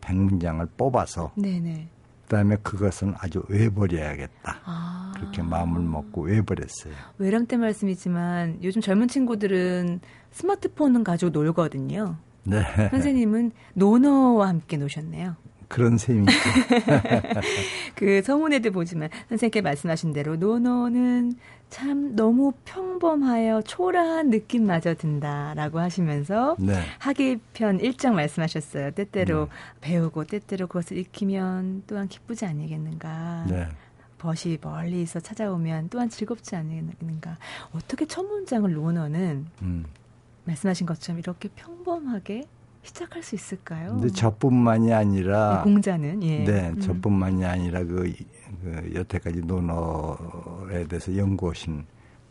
[0.00, 1.88] 100문장을 뽑아서 네네.
[2.24, 4.60] 그다음에 그것은 아주 외버려야겠다.
[4.64, 5.12] 아.
[5.16, 6.92] 그렇게 마음을 먹고 외버렸어요.
[7.18, 10.00] 외람 때 말씀이지만 요즘 젊은 친구들은
[10.32, 12.16] 스마트폰은 가지고 놀거든요.
[12.42, 12.62] 네.
[12.90, 15.36] 선생님은 노너와 함께 노셨네요.
[15.68, 16.32] 그런 셈이죠.
[17.94, 21.34] 그 서문에도 보지만 선생님께 말씀하신 대로 노노는
[21.68, 26.80] 참 너무 평범하여 초라한 느낌마저 든다라고 하시면서 네.
[26.98, 28.92] 하기편 1장 말씀하셨어요.
[28.92, 29.50] 때때로 네.
[29.80, 33.46] 배우고 때때로 그것을 익히면 또한 기쁘지 아니겠는가.
[33.48, 33.68] 네.
[34.18, 37.36] 벗이 멀리서 찾아오면 또한 즐겁지 않겠는가.
[37.72, 39.84] 어떻게 첫 문장을 노너는 음.
[40.44, 42.46] 말씀하신 것처럼 이렇게 평범하게
[42.86, 43.90] 시작할 수 있을까요?
[43.90, 46.44] 근데 저뿐만이 아니라 네, 공자는 예.
[46.44, 46.80] 네, 음.
[46.80, 48.12] 저뿐만이 아니라 그,
[48.62, 51.84] 그 여태까지 논어에 대해서 연구하신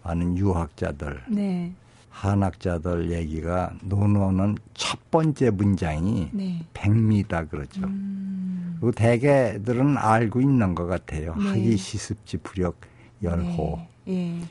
[0.04, 1.74] 많은 유학자들, 네.
[2.10, 6.66] 한학자들 얘기가 논어는 첫 번째 문장이 네.
[6.74, 7.84] 백미다 그러죠.
[7.84, 8.78] 음.
[8.80, 11.36] 그리고 대개들은 알고 있는 것 같아요.
[11.36, 11.50] 네.
[11.50, 12.80] 학이 시습지 부력
[13.22, 13.80] 열호.
[14.06, 14.42] 네.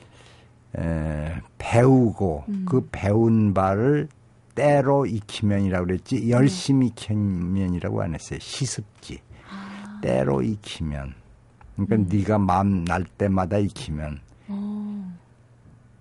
[0.76, 0.80] 예.
[0.82, 2.66] 에, 배우고 음.
[2.68, 4.08] 그 배운 바를
[4.54, 8.38] 때로 익히면이라고 그랬지 열심히 익히면이라고 안 했어요.
[8.40, 9.20] 시습지.
[9.50, 10.00] 아.
[10.00, 11.14] 때로 익히면.
[11.76, 12.08] 그러니까 음.
[12.08, 14.20] 네가 마음 날 때마다 익히면.
[14.48, 15.18] 어.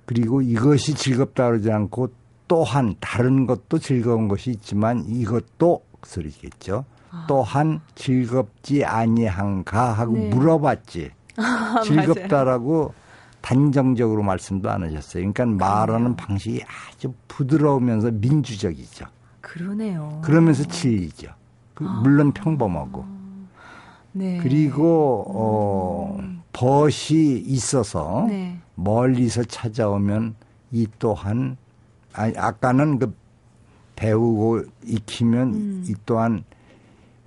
[0.05, 2.09] 그리고 이것이 즐겁다 그러지 않고
[2.47, 6.85] 또한 다른 것도 즐거운 것이 있지만 이것도 소리겠죠.
[7.09, 7.25] 아.
[7.27, 10.29] 또한 즐겁지 아니한가 하고 네.
[10.29, 11.11] 물어봤지.
[11.37, 12.93] 아, 즐겁다라고
[13.43, 15.31] 단정적으로 말씀도 안 하셨어요.
[15.33, 19.05] 그러니까 말하는 방식이 아주 부드러우면서 민주적이죠.
[19.41, 20.21] 그러네요.
[20.23, 21.27] 그러면서 진리죠.
[21.73, 21.99] 그 아.
[22.01, 23.05] 물론 평범하고.
[24.13, 24.39] 네.
[24.41, 26.17] 그리고 어
[26.53, 28.57] 벗이 있어서 네.
[28.75, 30.35] 멀리서 찾아오면
[30.71, 31.57] 이 또한
[32.13, 33.13] 아니 아까는 그
[33.97, 35.85] 배우고 익히면 음.
[35.85, 36.45] 이 또한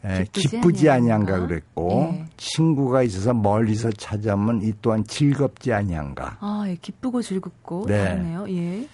[0.06, 1.46] 에, 기쁘지 아니한가?
[1.46, 2.26] 그랬고 네.
[2.36, 8.04] 친구가 있어서 멀리서 찾아오면 이 또한 즐겁지 아니한가 아, 예, 기쁘고 즐겁고 네.
[8.04, 8.46] 다르네요.
[8.50, 8.88] 예.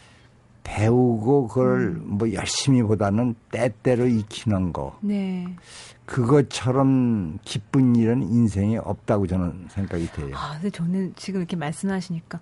[0.64, 2.03] 배우고 그걸 음.
[2.05, 5.46] 뭐 열심히 보다는 때때로 익히는 거 네.
[6.07, 10.31] 그것처럼 기쁜 일은 인생에 없다고 저는 생각이 돼요.
[10.35, 12.40] 아, 근데 저는 지금 이렇게 말씀하시니까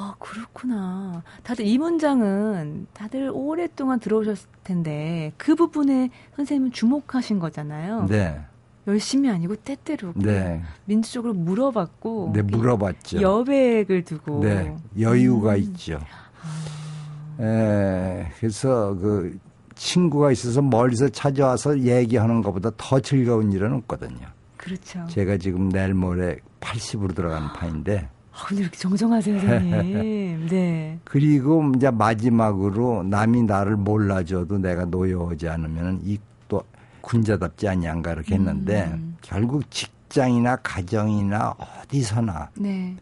[0.00, 1.22] 아, 그렇구나.
[1.42, 8.06] 다들 이 문장은 다들 오랫동안 들어오셨을 텐데 그 부분에 선생님은 주목하신 거잖아요.
[8.08, 8.40] 네.
[8.86, 10.62] 열심히 아니고 때때로 네.
[10.86, 13.20] 민주적으로 물어봤고 네, 물어봤죠.
[13.20, 15.58] 여백을 두고 네, 여유가 음.
[15.58, 16.00] 있죠.
[17.38, 17.42] 아.
[17.42, 19.38] 에, 그래서 그
[19.74, 24.26] 친구가 있어서 멀리서 찾아와서 얘기하는 것보다 더 즐거운 일은 없거든요.
[24.56, 25.06] 그렇죠.
[25.08, 30.46] 제가 지금 내일 모레 80으로 들어가는 판인데 아, 근데 이렇게 정정하세요, 선생님.
[30.48, 30.98] 네.
[31.04, 36.62] 그리고 이제 마지막으로 남이 나를 몰라줘도 내가 노여우지 않으면 이또
[37.00, 39.16] 군자답지 아니한가 이렇게 했는데 음.
[39.20, 42.96] 결국 직장이나 가정이나 어디서나 네.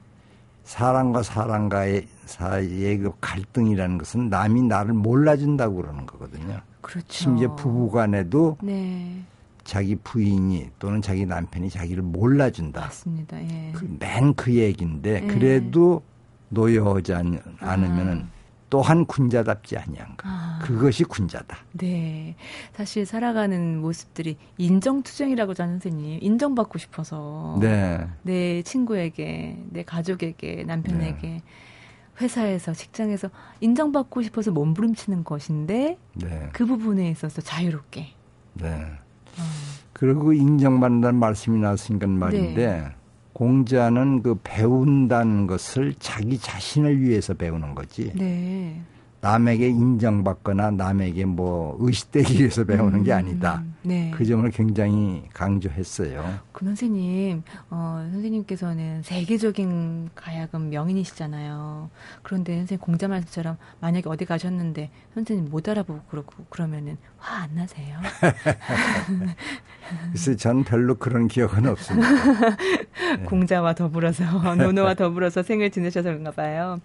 [0.64, 6.61] 사람과 사람과의 사이의 그 갈등이라는 것은 남이 나를 몰라준다고 그러는 거거든요.
[6.83, 7.07] 그렇죠.
[7.09, 9.22] 심지어 부부간에도 네.
[9.68, 12.81] 자기 부인이 또는 자기 남편이 자기를 몰라준다.
[12.81, 13.38] 맞습니다.
[13.38, 13.72] 예.
[13.74, 15.26] 그, 맨그 얘기인데 예.
[15.26, 16.02] 그래도
[16.48, 18.28] 노여하지 않, 않으면은 아.
[18.70, 20.26] 또한 군자답지 아니한가.
[20.26, 20.59] 아.
[20.62, 21.59] 그것이 군자다.
[21.72, 22.35] 네.
[22.72, 26.20] 사실 살아가는 모습들이 인정투쟁이라고 하는 선생님.
[26.22, 27.59] 인정받고 싶어서.
[27.61, 28.09] 네.
[28.22, 31.28] 내 친구에게, 내 가족에게, 남편에게.
[31.28, 31.42] 네.
[32.22, 33.28] 회사에서 직장에서
[33.61, 36.48] 인정받고 싶어서 몸부림치는 것인데 네.
[36.54, 38.09] 그 부분에 있어서 자유롭게
[38.54, 38.87] 네.
[39.92, 42.85] 그리고 인정받는다는 말씀이 나왔으니까 말인데 네.
[43.33, 48.12] 공자는 그 배운다는 것을 자기 자신을 위해서 배우는 거지.
[48.14, 48.81] 네.
[49.20, 53.64] 남에게 인정받거나 남에게 뭐 의식되기 위해서 배우는 음, 게 아니다.
[53.83, 54.12] 네.
[54.14, 56.38] 그 점을 굉장히 강조했어요.
[56.52, 61.90] 그 선생님, 어, 선생님께서는 세계적인 가야금 명인이시잖아요.
[62.22, 67.98] 그런데 선생님 공자 말씀처럼 만약에 어디 가셨는데 선생님 못 알아보고 그러고 그러면은 화 안 나세요?
[70.12, 72.09] 글쎄, 전 별로 그런 기억은 없습니다.
[73.16, 73.24] 네.
[73.27, 74.24] 공자와 더불어서,
[74.56, 76.81] 논어와 더불어서 생을 지내셔서 그런가 봐요.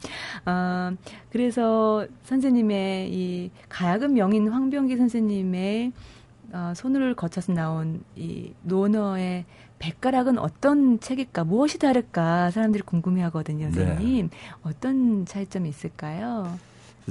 [0.46, 0.92] 어,
[1.32, 5.92] 그래서 선생님의 이 가야금 명인 황병기 선생님의
[6.54, 9.46] 어, 손을 거쳐서 나온 이 논어의
[9.80, 11.44] 백가락은 어떤 책일까?
[11.44, 12.52] 무엇이 다를까?
[12.52, 13.74] 사람들이 궁금해하거든요, 네.
[13.74, 14.30] 선생님.
[14.30, 14.38] 네.
[14.62, 16.58] 어떤 차이점이 있을까요?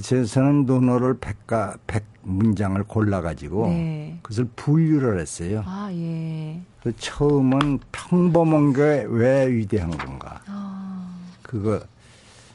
[0.01, 4.19] 저는 논어를 백가 백 문장을 골라가지고 네.
[4.23, 5.63] 그것을 분류를 했어요.
[5.67, 6.61] 아 예.
[6.83, 10.41] 그 처음은 평범한 게 왜 위대한 건가?
[10.47, 11.15] 아.
[11.43, 11.81] 그거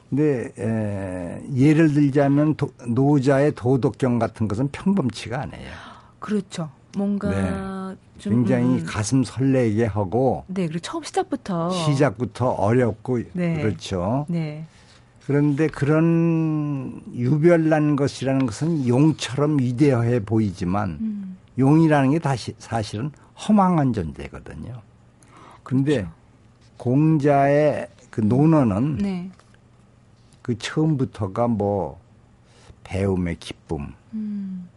[0.09, 5.69] 근데 에, 예를 들자면 도, 노자의 도덕경 같은 것은 평범치가 않아요.
[6.19, 6.69] 그렇죠.
[6.95, 7.97] 뭔가 네.
[8.17, 8.85] 좀, 굉장히 음.
[8.85, 13.61] 가슴 설레게 하고 네 그리고 처음 시작부터 시작부터 어렵고 네.
[13.61, 14.25] 그렇죠.
[14.29, 14.65] 네.
[15.27, 21.37] 그런데 그런 유별난 것이라는 것은 용처럼 위대해 보이지만 음.
[21.59, 24.81] 용이라는 게 다시 사실은 허망한 존재거든요.
[25.63, 26.11] 그런데 그렇죠.
[26.77, 29.29] 공자의 그 논어는 네.
[30.41, 31.99] 그 처음부터가 뭐
[32.85, 34.69] 배움의 기쁨, 음.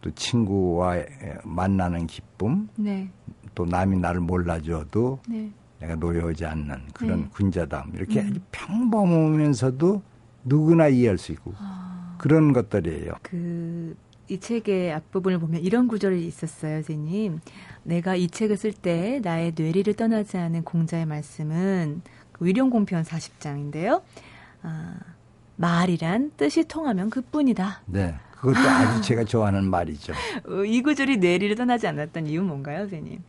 [0.00, 0.96] 또 친구와
[1.44, 3.08] 만나는 기쁨, 네.
[3.54, 5.52] 또 남이 나를 몰라줘도 네.
[5.82, 7.28] 내가 노여우지 않는 그런 네.
[7.32, 8.28] 군자담 이렇게 음.
[8.30, 10.02] 아주 평범하면서도
[10.44, 12.16] 누구나 이해할 수 있고 아.
[12.18, 13.12] 그런 것들이에요.
[13.22, 13.96] 그
[14.32, 17.40] 이 책의 앞부분을 보면 이런 구절이 있었어요, 선생님.
[17.82, 22.00] 내가 이 책을 쓸 때 나의 뇌리를 떠나지 않은 공자의 말씀은
[22.32, 24.00] 그 위령 공편 40장인데요.
[24.62, 24.94] 아,
[25.56, 27.82] 말이란 뜻이 통하면 그뿐이다.
[27.84, 28.14] 네.
[28.30, 30.14] 그것도 아주 제가 좋아하는 말이죠.
[30.48, 33.22] 어, 이 구절이 뇌리를 떠나지 않았던 이유 뭔가요, 선생님?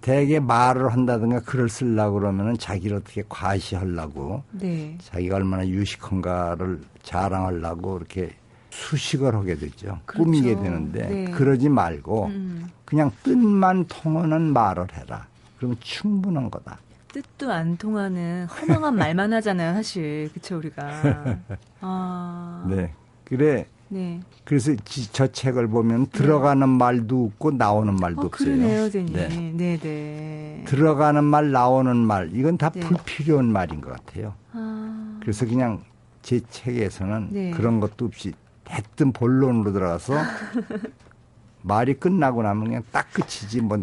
[0.00, 4.96] 대개 말을 한다든가 글을 쓰려고 그러면은 자기를 어떻게 과시하려고 네.
[5.00, 8.30] 자기가 얼마나 유식한가를 자랑하려고 이렇게
[8.70, 9.98] 수식을 하게 되죠.
[10.04, 10.24] 그렇죠.
[10.24, 11.24] 꾸미게 되는데 네.
[11.32, 12.68] 그러지 말고 음.
[12.84, 15.26] 그냥 뜻만 통하는 말을 해라.
[15.56, 16.78] 그러면 충분한 거다.
[17.12, 20.30] 뜻도 안 통하는 허망한 말만 하잖아요, 사실.
[20.32, 21.38] 그쵸, 우리가.
[21.80, 22.66] 아.
[22.68, 22.92] 네.
[23.24, 23.66] 그래.
[23.88, 24.20] 네.
[24.44, 28.56] 그래서 지, 저 책을 보면 들어가는 말도 없고 나오는 말도 어, 없어요.
[28.56, 29.14] 그러네요, 선생님.
[29.14, 29.28] 네.
[29.54, 30.64] 네, 네.
[30.66, 32.80] 들어가는 말, 나오는 말 이건 다 네.
[32.80, 34.34] 불필요한 말인 것 같아요.
[34.52, 35.18] 아.
[35.20, 35.82] 그래서 그냥
[36.22, 37.50] 제 책에서는 네.
[37.52, 38.32] 그런 것도 없이
[38.64, 40.14] 대뜸 본론으로 들어가서
[41.62, 43.78] 말이 끝나고 나면 그냥 딱 끝이지 뭐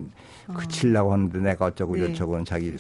[0.48, 0.54] 어.
[0.54, 2.08] 그치려고 하는데 내가 어쩌고 네.
[2.08, 2.76] 저쩌고는 자기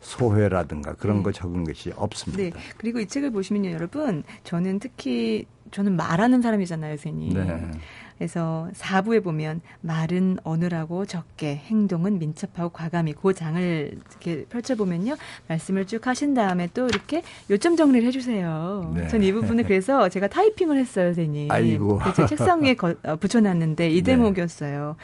[0.00, 1.22] 소회라든가 그런 네.
[1.24, 2.56] 거 적은 것이 없습니다.
[2.58, 2.64] 네.
[2.76, 7.34] 그리고 이 책을 보시면요, 여러분, 저는 특히 저는 말하는 사람이잖아요, 선생님.
[7.34, 7.70] 네.
[8.18, 16.04] 그래서 4부에 보면 말은 어느라고 적게 행동은 민첩하고 과감히 그 장을 이렇게 펼쳐보면요 말씀을 쭉
[16.04, 18.92] 하신 다음에 또 이렇게 요점 정리를 해주세요.
[18.96, 19.06] 네.
[19.06, 21.50] 전이 부분을 그래서 제가 타이핑을 했어요, 선생님.
[21.50, 22.00] 아이고.
[22.16, 24.16] 제 책상 위에 거, 어, 붙여놨는데 이 네.
[24.16, 24.96] 대목이었어요.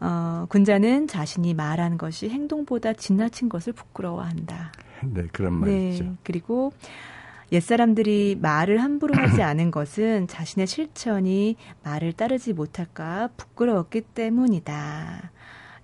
[0.00, 4.72] 어, 군자는 자신이 말한 것이 행동보다 지나친 것을 부끄러워한다.
[5.04, 6.04] 네, 그런 말이죠.
[6.04, 6.72] 네, 그리고
[7.52, 15.30] 옛사람들이 말을 함부로 하지 않은 것은 자신의 실천이 말을 따르지 못할까 부끄러웠기 때문이다.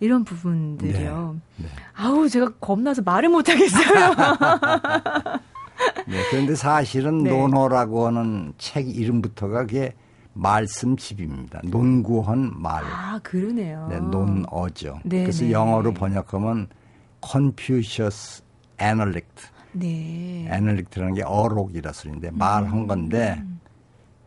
[0.01, 1.37] 이런 부분들이요.
[1.57, 1.71] 네, 네.
[1.95, 4.15] 아우 제가 겁나서 말을 못 하겠어요.
[6.07, 7.31] 네, 그런데 사실은 네.
[7.31, 9.95] 논어라고 하는 책 이름부터가 그게
[10.35, 11.63] 말씀집입니다.
[11.65, 12.85] 논구헌 말.
[12.85, 13.89] 아, 그러네요.
[13.91, 15.01] 네, 논어죠.
[15.05, 15.53] 네 그래서 네.
[15.53, 16.69] 영어로 번역하면
[17.27, 18.43] Confucius
[18.81, 19.56] Analect.
[19.79, 20.49] 네.
[20.51, 22.87] Analect라는 게 어록이라 소리인데 말한 음.
[22.87, 23.43] 건데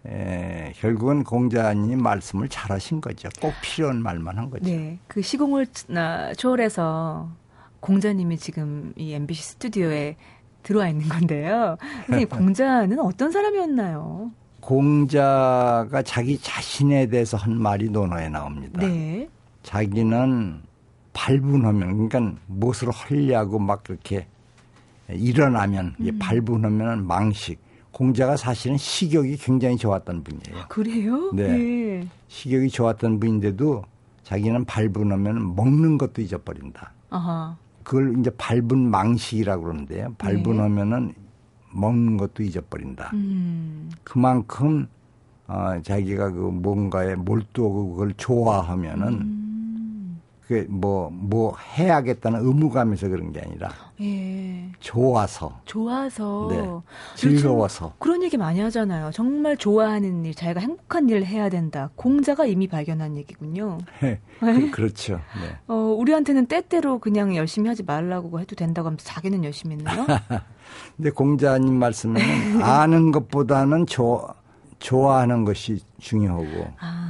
[0.05, 3.29] 에, 결국은 공자님 말씀을 잘하신 거죠.
[3.41, 4.65] 꼭 필요한 말만 한 거죠.
[4.65, 5.67] 네, 그 시공을
[6.37, 7.29] 초월해서
[7.79, 10.15] 공자님이 지금 이 MBC 스튜디오에
[10.63, 11.77] 들어와 있는 건데요.
[12.07, 14.31] 선생님, 공자는 어떤 사람이었나요?
[14.61, 18.81] 공자가 자기 자신에 대해서 한 말이 논어에 나옵니다.
[18.81, 19.29] 네.
[19.63, 20.61] 자기는
[21.13, 24.27] 발분하면, 그러니까 무엇을 하려고 막 그렇게
[25.13, 26.19] 일어나면, 음.
[26.19, 27.59] 발분하면 망식.
[27.91, 30.63] 공자가 사실은 식욕이 굉장히 좋았던 분이에요.
[30.63, 31.31] 아, 그래요?
[31.33, 31.57] 네.
[31.57, 32.07] 네.
[32.27, 33.83] 식욕이 좋았던 분인데도
[34.23, 36.93] 자기는 발분하면 먹는 것도 잊어버린다.
[37.09, 37.57] 아하.
[37.83, 40.13] 그걸 이제 밟은 망식이라고 그러는데요.
[40.19, 41.13] 발분하면은 네.
[41.73, 43.11] 먹는 것도 잊어버린다.
[43.13, 43.89] 음.
[44.03, 44.87] 그만큼
[45.47, 49.48] 어, 자기가 그 뭔가에 몰두하고 그걸 좋아하면은 음.
[50.49, 53.69] 그게 뭐, 뭐 해야겠다는 의무감에서 그런 게 아니라
[54.01, 54.71] 예.
[54.79, 55.61] 좋아서.
[55.65, 56.47] 좋아서.
[56.49, 56.67] 네.
[57.13, 57.93] 즐거워서.
[57.99, 59.11] 그런 얘기 많이 하잖아요.
[59.11, 61.91] 정말 좋아하는 일, 자기가 행복한 일을 해야 된다.
[61.95, 63.77] 공자가 이미 발견한 얘기군요.
[64.01, 64.19] 네.
[64.39, 65.19] 그, 그렇죠.
[65.39, 65.55] 네.
[65.67, 70.07] 어, 우리한테는 때때로 그냥 열심히 하지 말라고 해도 된다고 하면서 자기는 열심히 했나요?
[70.97, 74.27] 근데 공자님 말씀은 아는 것보다는 조,
[74.79, 77.08] 좋아하는 것이 중요하고 아.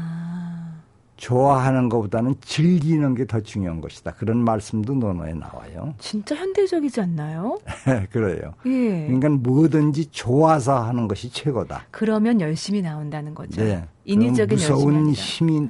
[1.20, 4.14] 좋아하는 것보다는 즐기는 게 더 중요한 것이다.
[4.14, 5.94] 그런 말씀도 논어에 나와요.
[6.00, 7.60] 진짜 현대적이지 않나요?
[8.12, 8.54] 그래요.
[8.66, 9.06] 예.
[9.06, 11.86] 그러니까 뭐든지 좋아서 하는 것이 최고다.
[11.92, 13.62] 그러면 열심히 나온다는 거죠.
[13.62, 13.86] 네.
[14.06, 15.70] 인위적인 무서운 힘이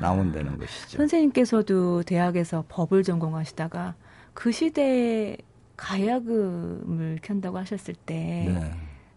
[0.00, 0.98] 나온다는 것이죠.
[0.98, 3.94] 선생님께서도 대학에서 법을 전공하시다가
[4.34, 5.36] 그 시대에
[5.76, 8.14] 가야금을 켠다고 하셨을 때
[8.54, 8.70] 네.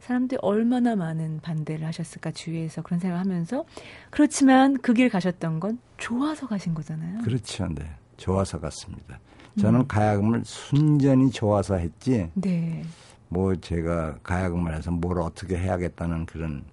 [0.10, 3.64] 사람들이 얼마나 많은 반대를 하셨을까 주위에서 그런 생각을 하면서
[4.10, 7.22] 그렇지만 그 길 가셨던 건 좋아서 가신 거잖아요.
[7.22, 7.68] 그렇죠.
[7.68, 7.90] 네.
[8.18, 9.20] 좋아서 갔습니다.
[9.60, 9.88] 저는 음.
[9.88, 12.30] 가야금을 순전히 좋아서 했지.
[12.34, 12.84] 네.
[13.30, 16.66] 뭐 제가 가야금을 해서 뭘 어떻게 해야겠다는 그런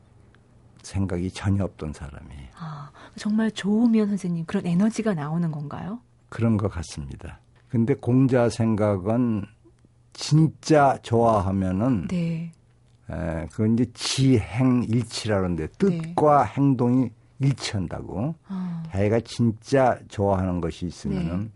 [0.83, 2.49] 생각이 전혀 없던 사람이에요.
[2.59, 6.01] 아, 정말 좋으면 선생님 그런 에너지가 나오는 건가요?
[6.31, 7.39] 그런 것 같습니다.
[7.69, 9.45] 근데 공자 생각은
[10.15, 12.51] 진짜 좋아하면은 네.
[13.11, 16.53] 에, 그건 이제 지행일치라는데 뜻과 네.
[16.57, 18.35] 행동이 일치한다고.
[18.49, 18.83] 어.
[18.91, 21.51] 자기가 진짜 좋아하는 것이 있으면은 네.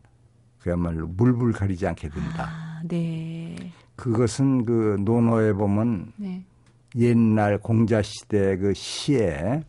[0.58, 2.48] 그야말로 물불 가리지 않게 된다.
[2.48, 3.56] 아, 네.
[3.96, 6.44] 그것은 그 논어에 보면 네.
[6.96, 9.62] 옛날 공자 시대 그 시에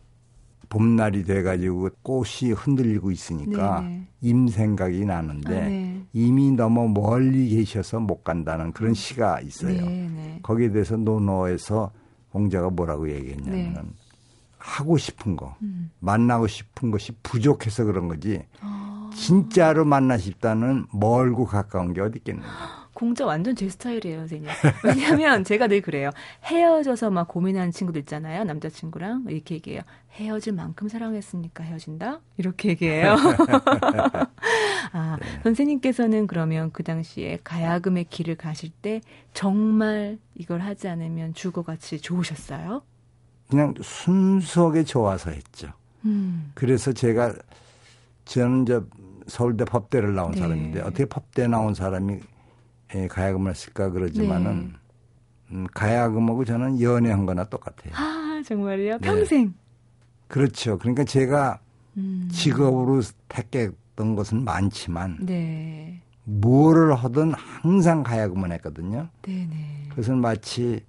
[0.72, 4.06] 봄날이 돼가지고 꽃이 흔들리고 있으니까 네네.
[4.22, 6.02] 임 생각이 나는데 아, 네.
[6.14, 9.84] 이미 너무 멀리 계셔서 못 간다는 그런 시가 있어요.
[9.84, 10.40] 네네.
[10.42, 11.92] 거기에 대해서 논어에서
[12.30, 13.82] 공자가 뭐라고 얘기했냐면 네.
[14.56, 15.90] 하고 싶은 거, 음.
[15.98, 18.42] 만나고 싶은 것이 부족해서 그런 거지.
[18.62, 19.10] 아.
[19.14, 22.81] 진짜로 만나 싶다는 멀고 가까운 게 어디 있겠는가.
[23.02, 24.48] 공자 완전 제 스타일이에요, 선생님.
[24.84, 26.10] 왜냐하면 제가 늘 그래요.
[26.44, 28.44] 헤어져서 막 고민하는 친구들 있잖아요.
[28.44, 29.82] 남자친구랑 이렇게 얘기해요.
[30.12, 32.20] 헤어질 만큼 사랑했으니까 헤어진다?
[32.36, 33.16] 이렇게 얘기해요.
[34.92, 35.26] 아, 네.
[35.42, 39.00] 선생님께서는 그러면 그 당시에 가야금의 길을 가실 때
[39.34, 42.82] 정말 이걸 하지 않으면 죽어같이 좋으셨어요?
[43.50, 45.72] 그냥 순수하게 좋아서 했죠.
[46.04, 46.52] 음.
[46.54, 47.34] 그래서 제가
[48.26, 48.80] 저는 이제
[49.26, 50.38] 서울대 법대를 나온 네.
[50.38, 52.20] 사람인데 어떻게 법대 나온 사람이
[52.94, 54.78] 예, 가야금을 쓸까 그러지만은 네.
[55.52, 57.94] 음, 가야금하고 저는 연애한 거나 똑같아요.
[57.94, 58.98] 아 정말요?
[58.98, 58.98] 네.
[58.98, 59.54] 평생.
[60.28, 60.78] 그렇죠.
[60.78, 61.60] 그러니까 제가
[61.96, 62.28] 음.
[62.32, 66.00] 직업으로 택했던 것은 많지만 네.
[66.24, 69.08] 뭐를 하든 항상 가야금을 했거든요.
[69.22, 69.88] 네네.
[69.90, 70.84] 그것은 마치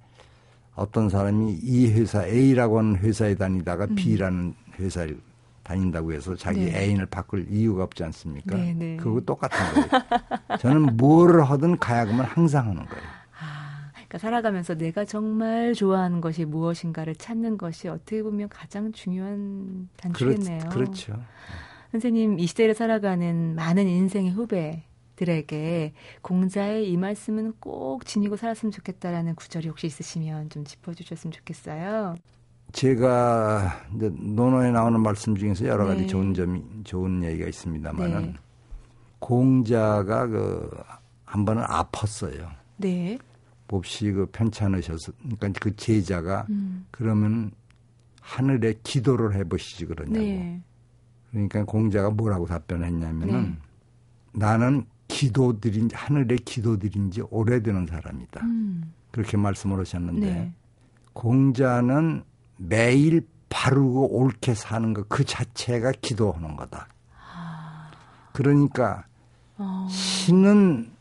[0.75, 3.95] 어떤 사람이 이 회사 A라고 하는 회사에 다니다가 음.
[3.95, 5.19] B라는 회사를
[5.63, 6.83] 다닌다고 해서 자기 네.
[6.83, 8.55] 애인을 바꿀 이유가 없지 않습니까?
[8.55, 8.97] 네, 네.
[8.97, 10.57] 그거 똑같은 거예요.
[10.59, 13.03] 저는 뭘 하든 가야금을 항상 하는 거예요.
[13.39, 20.59] 아, 그러니까 살아가면서 내가 정말 좋아하는 것이 무엇인가를 찾는 것이 어떻게 보면 가장 중요한 단추겠네요.
[20.69, 21.19] 그렇, 그렇죠.
[21.91, 29.69] 선생님 이 시대를 살아가는 많은 인생의 후배들에게 공자의 이 말씀은 꼭 지니고 살았으면 좋겠다라는 구절이
[29.69, 32.15] 혹시 있으시면 좀 짚어주셨으면 좋겠어요.
[32.73, 36.07] 제가 이제 논어에 나오는 말씀 중에서 여러 가지 네.
[36.07, 38.33] 좋은 점이 좋은 얘기가 있습니다만은 네.
[39.19, 40.69] 공자가 그
[41.33, 42.47] 한 번은 아팠어요.
[42.77, 43.17] 네.
[43.67, 46.85] 몹시 그 편찮으셔서 그러니까 그 제자가 음.
[46.91, 47.51] 그러면
[48.21, 50.19] 하늘에 기도를 해보시지 그러냐고.
[50.19, 50.61] 네.
[51.31, 54.39] 그러니까 공자가 뭐라고 답변했냐면은 네.
[54.39, 58.45] 나는 기도드린 하늘에 기도드린 지 오래되는 사람이다.
[58.45, 58.93] 음.
[59.09, 60.53] 그렇게 말씀을 하셨는데 네.
[61.13, 62.23] 공자는
[62.57, 66.87] 매일 바르고 옳게 사는 것 그 자체가 기도하는 거다.
[67.15, 67.91] 아.
[68.33, 69.05] 그러니까
[69.57, 69.87] 어.
[69.89, 70.91] 신은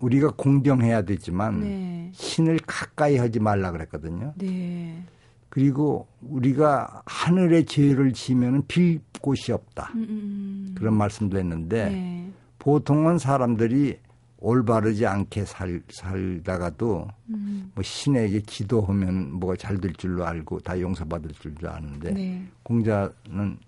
[0.00, 2.10] 우리가 공경해야 되지만 네.
[2.14, 4.34] 신을 가까이 하지 말라 그랬거든요.
[4.36, 5.02] 네.
[5.48, 9.90] 그리고 우리가 하늘의 죄를 지면은 빌 곳이 없다.
[9.94, 10.74] 음, 음, 음.
[10.76, 12.30] 그런 말씀도 했는데 네.
[12.58, 13.98] 보통은 사람들이
[14.40, 17.72] 올바르지 않게 살, 살다가도 음.
[17.74, 22.46] 뭐 신에게 기도하면 뭐가 잘 될 줄로 알고 다 용서받을 줄도 아는데 네.
[22.62, 23.58] 공자는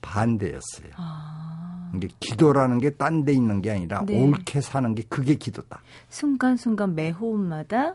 [0.00, 0.90] 반대였어요.
[0.96, 1.90] 아.
[1.94, 4.20] 이게 기도라는 게 딴 데 있는 게 아니라 네.
[4.22, 5.80] 옳게 사는 게 그게 기도다.
[6.08, 7.94] 순간순간 매 호흡마다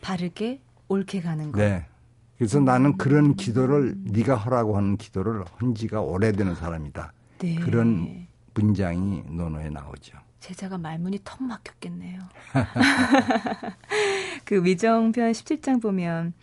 [0.00, 1.58] 바르게 옳게 가는 거.
[1.60, 1.86] 네.
[2.38, 2.64] 그래서 음.
[2.64, 7.12] 나는 그런 기도를 네가 하라고 하는 기도를 한 지가 오래되는 사람이다.
[7.40, 7.54] 네.
[7.56, 10.16] 그런 문장이 논어에 나오죠.
[10.44, 12.20] 제자가 말문이 턱 막혔겠네요.
[14.44, 16.34] 그 위정편 17장 보면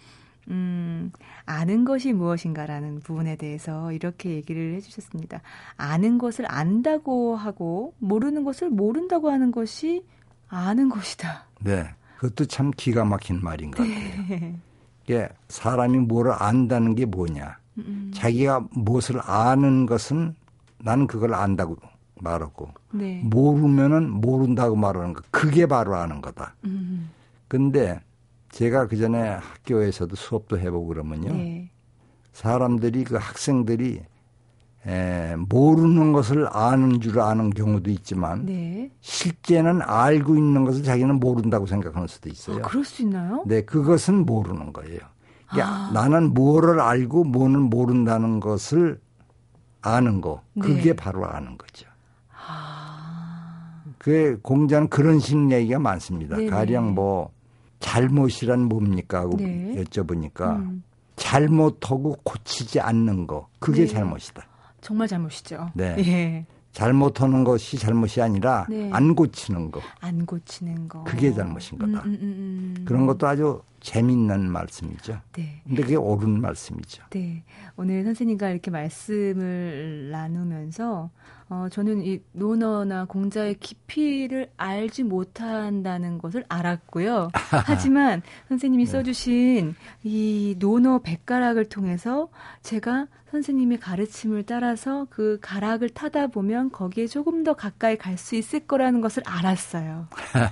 [0.50, 1.12] 음,
[1.46, 5.42] 아는 것이 무엇인가라는 부분에 대해서 이렇게 얘기를 해주셨습니다.
[5.78, 10.04] 아는 것을 안다고 하고 모르는 것을 모른다고 하는 것이
[10.50, 11.46] 아는 것이다.
[11.60, 11.86] 네,
[12.18, 14.26] 그것도 참 기가 막힌 말인 것 같아요.
[14.30, 14.56] 네.
[15.04, 17.56] 이게 사람이 뭘 안다는 게 뭐냐?
[17.78, 18.12] 음.
[18.16, 20.34] 자기가 무엇을 아는 것은
[20.80, 21.78] 나는 그걸 안다고
[22.22, 23.22] 말하고 네.
[23.24, 26.56] 모르면은 모른다고 말하는 거 그게 바로 아는 거다.
[26.66, 27.10] 음.
[27.48, 28.00] 근데
[28.52, 31.34] 제가 그 전에 학교에서도 수업도 해보고 그러면요.
[31.34, 31.72] 네.
[32.34, 34.02] 사람들이 그 학생들이
[34.88, 38.90] 에, 모르는 것을 아는 줄 아는 경우도 있지만 네.
[39.02, 42.58] 실제는 알고 있는 것을 자기는 모른다고 생각하는 수도 있어요.
[42.58, 43.44] 아, 그럴 수 있나요?
[43.46, 45.00] 네, 그것은 모르는 거예요.
[45.50, 45.92] 그러니까 아.
[45.94, 49.00] 나는 뭐를 알고 뭐는 모른다는 것을
[49.82, 50.94] 아는 거, 그게 네.
[50.94, 51.91] 바로 아는 거죠.
[52.48, 53.84] 아.
[53.98, 56.38] 그 공자는 그런 식 얘기가 많습니다.
[56.38, 56.50] 네네.
[56.50, 57.32] 가령 뭐
[57.80, 59.76] 잘못이란 뭡니까 하고 네.
[59.76, 60.84] 여쭤보니까 음.
[61.16, 63.88] 잘못하고 고치지 않는 거 그게 네.
[63.88, 64.44] 잘못이다.
[64.82, 65.72] 정말 잘못이죠.
[65.76, 65.96] 네.
[66.00, 66.46] 예.
[66.72, 68.90] 잘못하는 것이 잘못이 아니라 네.
[68.94, 69.82] 안 고치는 거.
[70.00, 71.04] 안 고치는 거.
[71.04, 72.04] 그게 잘못인 거다.
[72.06, 72.86] 음, 음, 음, 음.
[72.86, 75.20] 그런 것도 아주 재밌는 말씀이죠.
[75.34, 75.62] 네.
[75.66, 77.04] 근데 그게 옳은 말씀이죠.
[77.10, 77.44] 네.
[77.76, 81.10] 오늘 선생님과 이렇게 말씀을 나누면서
[81.50, 87.30] 어, 저는 이 논어나 공자의 깊이를 알지 못한다는 것을 알았고요.
[87.66, 88.92] 하지만 선생님이 네.
[88.92, 92.30] 써주신 이 논어 백가락을 통해서
[92.62, 98.60] 제가 선생님의 가르침을 따라서 그 가락을 타다 보면 거기에 조금 더 가까이 갈 수 있을
[98.62, 100.08] 거라는 것을 알았어요.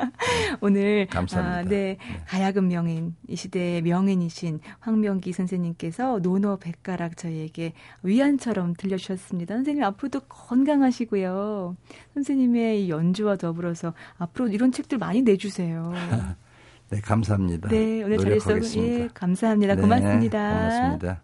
[0.60, 1.58] 오늘 감사합니다.
[1.58, 1.98] 아, 네, 네,
[2.30, 7.72] 가야금 명인 이 시대의 명인이신 황명기 선생님께서 논어 백가락 저희에게
[8.04, 9.56] 위안처럼 들려주셨습니다.
[9.56, 11.76] 선생님 앞으로도 건강하시고요.
[12.14, 15.92] 선생님의 연주와 더불어서 앞으로 이런 책들 많이 내주세요.
[16.90, 17.68] 네, 감사합니다.
[17.68, 18.80] 네, 오늘 잘했어.
[18.80, 19.74] 예, 감사합니다.
[19.74, 20.52] 네, 고맙습니다.
[20.52, 21.22] 고맙습니다.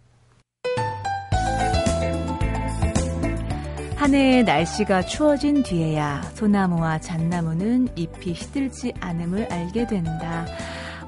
[3.95, 10.47] 한 해의 날씨가 추워진 뒤에야 소나무와 잣나무는 잎이 시들지 않음을 알게 된다.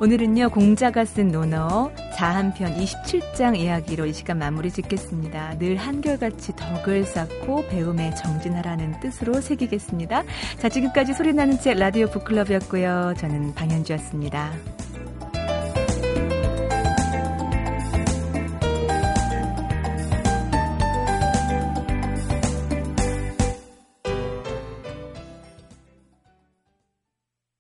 [0.01, 5.59] 오늘은요, 공자가 쓴 논어 자한편 27장 이야기로 이 시간 마무리 짓겠습니다.
[5.59, 10.23] 늘 한결같이 덕을 쌓고 배움에 정진하라는 뜻으로 새기겠습니다.
[10.59, 13.15] 자, 지금까지 소리나는 책 라디오 북클럽이었고요.
[13.19, 14.53] 저는 방현주였습니다.